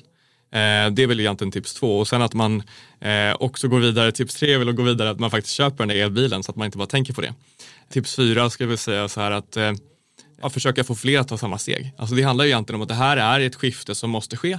Eh, 0.52 0.90
det 0.92 1.02
är 1.02 1.06
väl 1.06 1.20
egentligen 1.20 1.52
tips 1.52 1.74
två 1.74 1.98
och 1.98 2.08
sen 2.08 2.22
att 2.22 2.34
man 2.34 2.62
eh, 3.00 3.34
också 3.40 3.68
går 3.68 3.78
vidare, 3.78 4.12
tips 4.12 4.34
tre 4.34 4.54
är 4.54 4.58
väl 4.58 4.68
att 4.68 4.76
gå 4.76 4.82
vidare 4.82 5.10
att 5.10 5.20
man 5.20 5.30
faktiskt 5.30 5.54
köper 5.54 5.78
den 5.78 5.88
där 5.88 5.96
elbilen 5.96 6.42
så 6.42 6.50
att 6.50 6.56
man 6.56 6.66
inte 6.66 6.78
bara 6.78 6.88
tänker 6.88 7.12
på 7.12 7.20
det. 7.20 7.34
Tips 7.90 8.16
fyra 8.16 8.50
skulle 8.50 8.64
jag 8.64 8.68
vilja 8.68 8.78
säga 8.78 9.08
så 9.08 9.20
här 9.20 9.30
att 9.30 9.56
eh, 9.56 9.72
ja, 10.42 10.50
försöka 10.50 10.84
få 10.84 10.94
fler 10.94 11.18
att 11.18 11.28
ta 11.28 11.38
samma 11.38 11.58
steg. 11.58 11.92
Alltså 11.96 12.14
det 12.14 12.22
handlar 12.22 12.44
ju 12.44 12.50
egentligen 12.50 12.76
om 12.76 12.82
att 12.82 12.88
det 12.88 12.94
här 12.94 13.16
är 13.16 13.40
ett 13.40 13.54
skifte 13.54 13.94
som 13.94 14.10
måste 14.10 14.36
ske. 14.36 14.58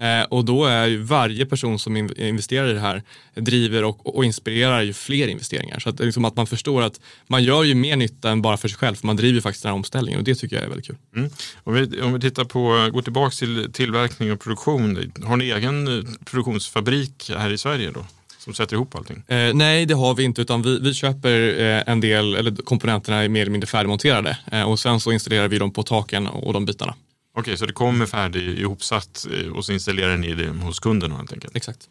Eh, 0.00 0.22
och 0.22 0.44
då 0.44 0.64
är 0.64 0.86
ju 0.86 0.96
varje 1.02 1.46
person 1.46 1.78
som 1.78 1.96
investerar 1.96 2.68
i 2.68 2.72
det 2.72 2.80
här 2.80 3.02
driver 3.34 3.84
och, 3.84 4.16
och 4.16 4.24
inspirerar 4.24 4.82
ju 4.82 4.92
fler 4.92 5.28
investeringar. 5.28 5.78
Så 5.78 5.88
att, 5.88 6.00
liksom 6.00 6.24
att 6.24 6.36
man 6.36 6.46
förstår 6.46 6.82
att 6.82 7.00
man 7.26 7.44
gör 7.44 7.64
ju 7.64 7.74
mer 7.74 7.96
nytta 7.96 8.30
än 8.30 8.42
bara 8.42 8.56
för 8.56 8.68
sig 8.68 8.78
själv, 8.78 8.94
för 8.94 9.06
man 9.06 9.16
driver 9.16 9.34
ju 9.34 9.40
faktiskt 9.40 9.62
den 9.62 9.70
här 9.70 9.76
omställningen 9.76 10.18
och 10.18 10.24
det 10.24 10.34
tycker 10.34 10.56
jag 10.56 10.64
är 10.64 10.68
väldigt 10.68 10.86
kul. 10.86 10.96
Mm. 11.16 11.30
Om, 11.64 11.74
vi, 11.74 12.00
om 12.00 12.12
vi 12.12 12.20
tittar 12.20 12.44
på, 12.44 12.90
går 12.92 13.02
tillbaka 13.02 13.30
till 13.30 13.72
tillverkning 13.72 14.32
och 14.32 14.40
produktion, 14.40 15.12
har 15.24 15.36
ni 15.36 15.50
egen 15.50 15.98
eh, 15.98 16.04
produktionsfabrik 16.24 17.30
här 17.36 17.50
i 17.50 17.58
Sverige 17.58 17.90
då? 17.90 18.04
som 18.38 18.54
sätter 18.54 18.76
ihop 18.76 18.94
allting? 18.94 19.22
Eh, 19.26 19.54
nej, 19.54 19.86
det 19.86 19.94
har 19.94 20.14
vi 20.14 20.24
inte 20.24 20.42
utan 20.42 20.62
vi, 20.62 20.78
vi 20.80 20.94
köper 20.94 21.60
eh, 21.60 21.82
en 21.86 22.00
del, 22.00 22.34
eller 22.34 22.56
komponenterna 22.62 23.24
är 23.24 23.28
mer 23.28 23.40
eller 23.40 23.52
mindre 23.52 23.66
färdigmonterade 23.66 24.38
eh, 24.52 24.62
och 24.62 24.78
sen 24.78 25.00
så 25.00 25.12
installerar 25.12 25.48
vi 25.48 25.58
dem 25.58 25.72
på 25.72 25.82
taken 25.82 26.26
och 26.26 26.52
de 26.52 26.64
bitarna. 26.64 26.94
Okej, 27.38 27.56
så 27.56 27.66
det 27.66 27.72
kommer 27.72 28.06
färdig 28.06 28.58
ihopsatt 28.58 29.26
eh, 29.32 29.52
och 29.52 29.64
så 29.64 29.72
installerar 29.72 30.16
ni 30.16 30.34
det 30.34 30.48
hos 30.48 30.80
kunden 30.80 31.12
helt 31.12 31.32
enkelt? 31.32 31.56
Exakt. 31.56 31.88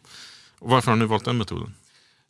Och 0.58 0.70
varför 0.70 0.90
har 0.90 0.96
ni 0.96 1.04
valt 1.04 1.24
den 1.24 1.38
metoden? 1.38 1.74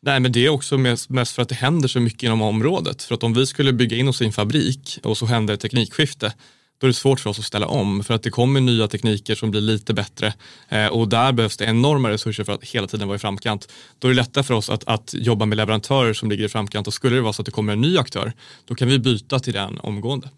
Nej, 0.01 0.21
men 0.21 0.33
det 0.33 0.47
är 0.47 0.49
också 0.49 0.79
mest, 0.79 1.35
för 1.35 1.43
att 1.43 1.49
det 1.49 1.55
händer 1.55 1.89
så 1.89 2.01
mycket 2.01 2.23
inom 2.23 2.43
området. 2.43 3.03
För 3.03 3.15
att 3.15 3.23
om 3.23 3.35
vi 3.35 3.47
skulle 3.47 3.73
bygga 3.73 3.97
in 3.97 4.09
oss 4.09 4.23
i 4.23 4.25
en 4.25 4.33
fabrik 4.33 4.99
och 5.03 5.19
så 5.19 5.27
händer 5.27 5.55
ett 5.55 5.61
teknikskifte, 5.61 6.33
då 6.79 6.87
är 6.87 6.89
det 6.89 6.95
svårt 6.95 7.21
för 7.21 7.31
oss 7.31 7.39
att 7.39 7.45
ställa 7.45 7.67
om 7.67 8.05
för 8.05 8.15
att 8.15 8.23
det 8.23 8.31
kommer 8.31 8.61
nya 8.61 8.89
tekniker 8.89 9.35
som 9.35 9.51
blir 9.51 9.61
lite 9.61 9.95
bättre 9.95 10.35
eh, 10.69 10.87
och 10.87 11.09
där 11.09 11.33
behövs 11.33 11.57
det 11.57 11.65
enorma 11.65 12.11
resurser 12.11 12.45
för 12.45 12.53
att 12.53 12.65
hela 12.65 12.87
tiden 12.87 13.09
vara 13.09 13.17
i 13.17 13.19
framkant. 13.19 13.73
Då 13.99 14.09
är 14.09 14.11
det 14.11 14.17
lättare 14.17 14.45
för 14.45 14.55
oss 14.55 14.71
att, 14.71 14.85
att 14.89 15.15
jobba 15.15 15.47
med 15.47 15.57
leverantörer 15.57 16.13
som 16.13 16.31
ligger 16.31 16.45
i 16.45 16.49
framkant 16.49 16.87
och 16.87 16.95
skulle 16.95 17.17
det 17.17 17.23
vara 17.23 17.33
så 17.33 17.43
att 17.43 17.47
det 17.47 17.53
kommer 17.53 17.73
en 17.73 17.81
ny 17.81 17.99
aktör, 17.99 18.33
då 18.65 18.75
kan 18.75 18.89
vi 18.89 18.99
byta 18.99 19.39
till 19.39 19.53
den 19.53 19.79
omgående. 19.79 20.29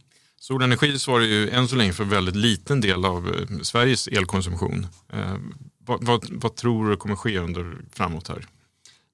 Solenergi 0.42 0.98
svarar 0.98 1.24
ju 1.24 1.50
än 1.50 1.68
så 1.68 1.76
länge 1.76 1.92
för 1.92 2.02
en 2.02 2.10
väldigt 2.10 2.36
liten 2.36 2.80
del 2.80 3.04
av 3.04 3.28
eh, 3.28 3.58
Sveriges 3.62 4.08
elkonsumtion. 4.08 4.86
Eh, 5.12 5.34
vad, 5.86 6.04
vad, 6.04 6.26
vad, 6.30 6.56
tror 6.56 6.90
du 6.90 6.96
kommer 6.96 7.16
ske 7.16 7.38
under 7.38 7.76
framåt 7.92 8.28
här? 8.28 8.46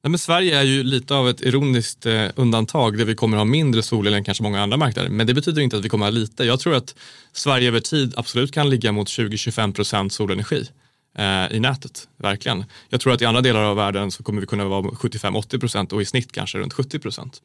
Nej, 0.02 0.10
men 0.10 0.18
Sverige 0.18 0.58
är 0.58 0.62
ju 0.62 0.82
lite 0.82 1.14
av 1.14 1.28
ett 1.28 1.40
ironiskt 1.40 2.06
eh, 2.06 2.26
undantag 2.36 2.98
där 2.98 3.04
vi 3.04 3.14
kommer 3.14 3.36
ha 3.36 3.44
mindre 3.44 3.82
solel 3.82 4.14
än 4.14 4.24
kanske 4.24 4.42
många 4.42 4.62
andra 4.62 4.76
marknader. 4.76 5.10
Men 5.10 5.26
det 5.26 5.34
betyder 5.34 5.62
inte 5.62 5.76
att 5.76 5.84
vi 5.84 5.88
kommer 5.88 6.06
ha 6.06 6.10
lite. 6.10 6.44
Jag 6.44 6.60
tror 6.60 6.74
att 6.74 6.94
Sverige 7.32 7.68
över 7.68 7.80
tid 7.80 8.14
absolut 8.16 8.52
kan 8.52 8.70
ligga 8.70 8.92
mot 8.92 9.08
20-25 9.08 9.72
procent 9.72 10.12
solenergi 10.12 10.68
eh, 11.18 11.56
i 11.56 11.60
nätet. 11.60 12.08
Verkligen. 12.16 12.64
Jag 12.88 13.00
tror 13.00 13.12
att 13.12 13.22
i 13.22 13.24
andra 13.24 13.40
delar 13.40 13.62
av 13.62 13.76
världen 13.76 14.10
så 14.10 14.22
kommer 14.22 14.40
vi 14.40 14.46
kunna 14.46 14.64
vara 14.64 14.82
75-80 14.82 15.60
procent 15.60 15.92
och 15.92 16.02
i 16.02 16.04
snitt 16.04 16.32
kanske 16.32 16.58
runt 16.58 16.72
70 16.72 16.98
procent. 16.98 17.42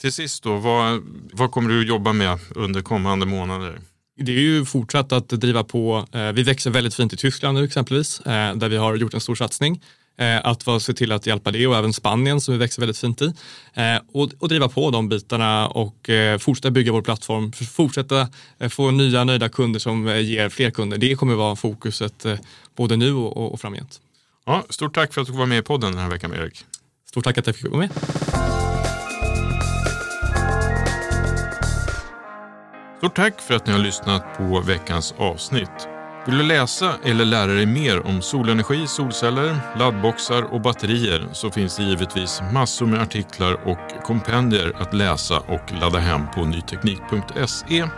Till 0.00 0.12
sist 0.12 0.42
då, 0.42 0.56
vad, 0.56 1.02
vad 1.32 1.50
kommer 1.50 1.70
du 1.70 1.86
jobba 1.86 2.12
med 2.12 2.38
under 2.54 2.82
kommande 2.82 3.26
månader? 3.26 3.80
Det 4.20 4.32
är 4.32 4.40
ju 4.40 4.64
fortsatt 4.64 5.12
att 5.12 5.28
driva 5.28 5.64
på. 5.64 6.06
Eh, 6.12 6.32
vi 6.32 6.42
växer 6.42 6.70
väldigt 6.70 6.94
fint 6.94 7.12
i 7.12 7.16
Tyskland 7.16 7.58
nu 7.58 7.64
exempelvis, 7.64 8.20
eh, 8.20 8.54
där 8.56 8.68
vi 8.68 8.76
har 8.76 8.96
gjort 8.96 9.14
en 9.14 9.20
stor 9.20 9.34
satsning. 9.34 9.82
Eh, 10.18 10.46
att 10.46 10.82
se 10.82 10.92
till 10.92 11.12
att 11.12 11.26
hjälpa 11.26 11.50
det 11.50 11.66
och 11.66 11.76
även 11.76 11.92
Spanien 11.92 12.40
som 12.40 12.54
vi 12.54 12.58
växer 12.58 12.82
väldigt 12.82 12.98
fint 12.98 13.22
i. 13.22 13.32
Och, 14.12 14.30
och 14.38 14.48
driva 14.48 14.68
på 14.68 14.90
de 14.90 15.08
bitarna 15.08 15.68
och 15.68 16.10
fortsätta 16.38 16.70
bygga 16.70 16.92
vår 16.92 17.02
plattform. 17.02 17.52
Fortsätta 17.52 18.28
få 18.70 18.90
nya 18.90 19.24
nöjda 19.24 19.48
kunder 19.48 19.80
som 19.80 20.06
ger 20.06 20.48
fler 20.48 20.70
kunder. 20.70 20.98
Det 20.98 21.14
kommer 21.14 21.34
vara 21.34 21.56
fokuset 21.56 22.26
både 22.76 22.96
nu 22.96 23.12
och, 23.12 23.52
och 23.52 23.60
framgent. 23.60 24.00
Ja, 24.46 24.64
stort 24.70 24.94
tack 24.94 25.14
för 25.14 25.20
att 25.20 25.26
du 25.26 25.32
var 25.32 25.46
med 25.46 25.58
i 25.58 25.62
podden 25.62 25.92
den 25.92 26.00
här 26.00 26.10
veckan 26.10 26.34
Erik. 26.34 26.64
Stort 27.08 27.24
tack 27.24 27.38
att 27.38 27.46
jag 27.46 27.56
fick 27.56 27.70
vara 27.70 27.78
med. 27.78 27.90
Stort 32.98 33.16
tack 33.16 33.40
för 33.40 33.54
att 33.54 33.66
ni 33.66 33.72
har 33.72 33.78
lyssnat 33.78 34.38
på 34.38 34.60
veckans 34.60 35.14
avsnitt. 35.18 35.88
Vill 36.26 36.38
du 36.38 36.44
läsa 36.44 36.94
eller 37.04 37.24
lära 37.24 37.52
dig 37.52 37.66
mer 37.66 38.06
om 38.06 38.22
solenergi, 38.22 38.86
solceller, 38.86 39.56
laddboxar 39.78 40.42
och 40.42 40.60
batterier 40.60 41.28
så 41.32 41.50
finns 41.50 41.76
det 41.76 41.82
givetvis 41.82 42.42
massor 42.52 42.86
med 42.86 43.00
artiklar 43.00 43.68
och 43.68 44.04
kompendier 44.04 44.72
att 44.78 44.94
läsa 44.94 45.38
och 45.38 45.72
ladda 45.80 45.98
hem 45.98 46.20
på 46.34 46.44
nyteknik.se. 46.44 47.88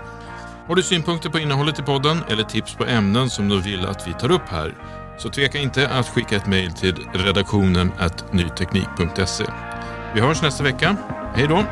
Har 0.67 0.75
du 0.75 0.83
synpunkter 0.83 1.31
på 1.31 1.39
innehållet 1.39 1.79
i 1.79 1.83
podden 1.83 2.19
eller 2.29 2.43
tips 2.43 2.75
på 2.75 2.85
ämnen 2.85 3.31
som 3.31 3.49
du 3.49 3.61
vill 3.61 3.87
att 3.87 4.09
vi 4.09 4.13
tar 4.13 4.31
upp 4.31 4.49
här 4.49 4.75
så 5.19 5.29
tveka 5.29 5.59
inte 5.59 5.89
att 5.89 6.09
skicka 6.09 6.37
ett 6.37 6.47
mejl 6.47 6.73
till 6.73 7.07
redaktionen 7.13 7.93
nyteknik.se. 8.33 9.45
Vi 10.15 10.21
hörs 10.21 10.43
nästa 10.43 10.65
vecka. 10.65 10.97
Hej 11.35 11.47
då! 11.49 11.65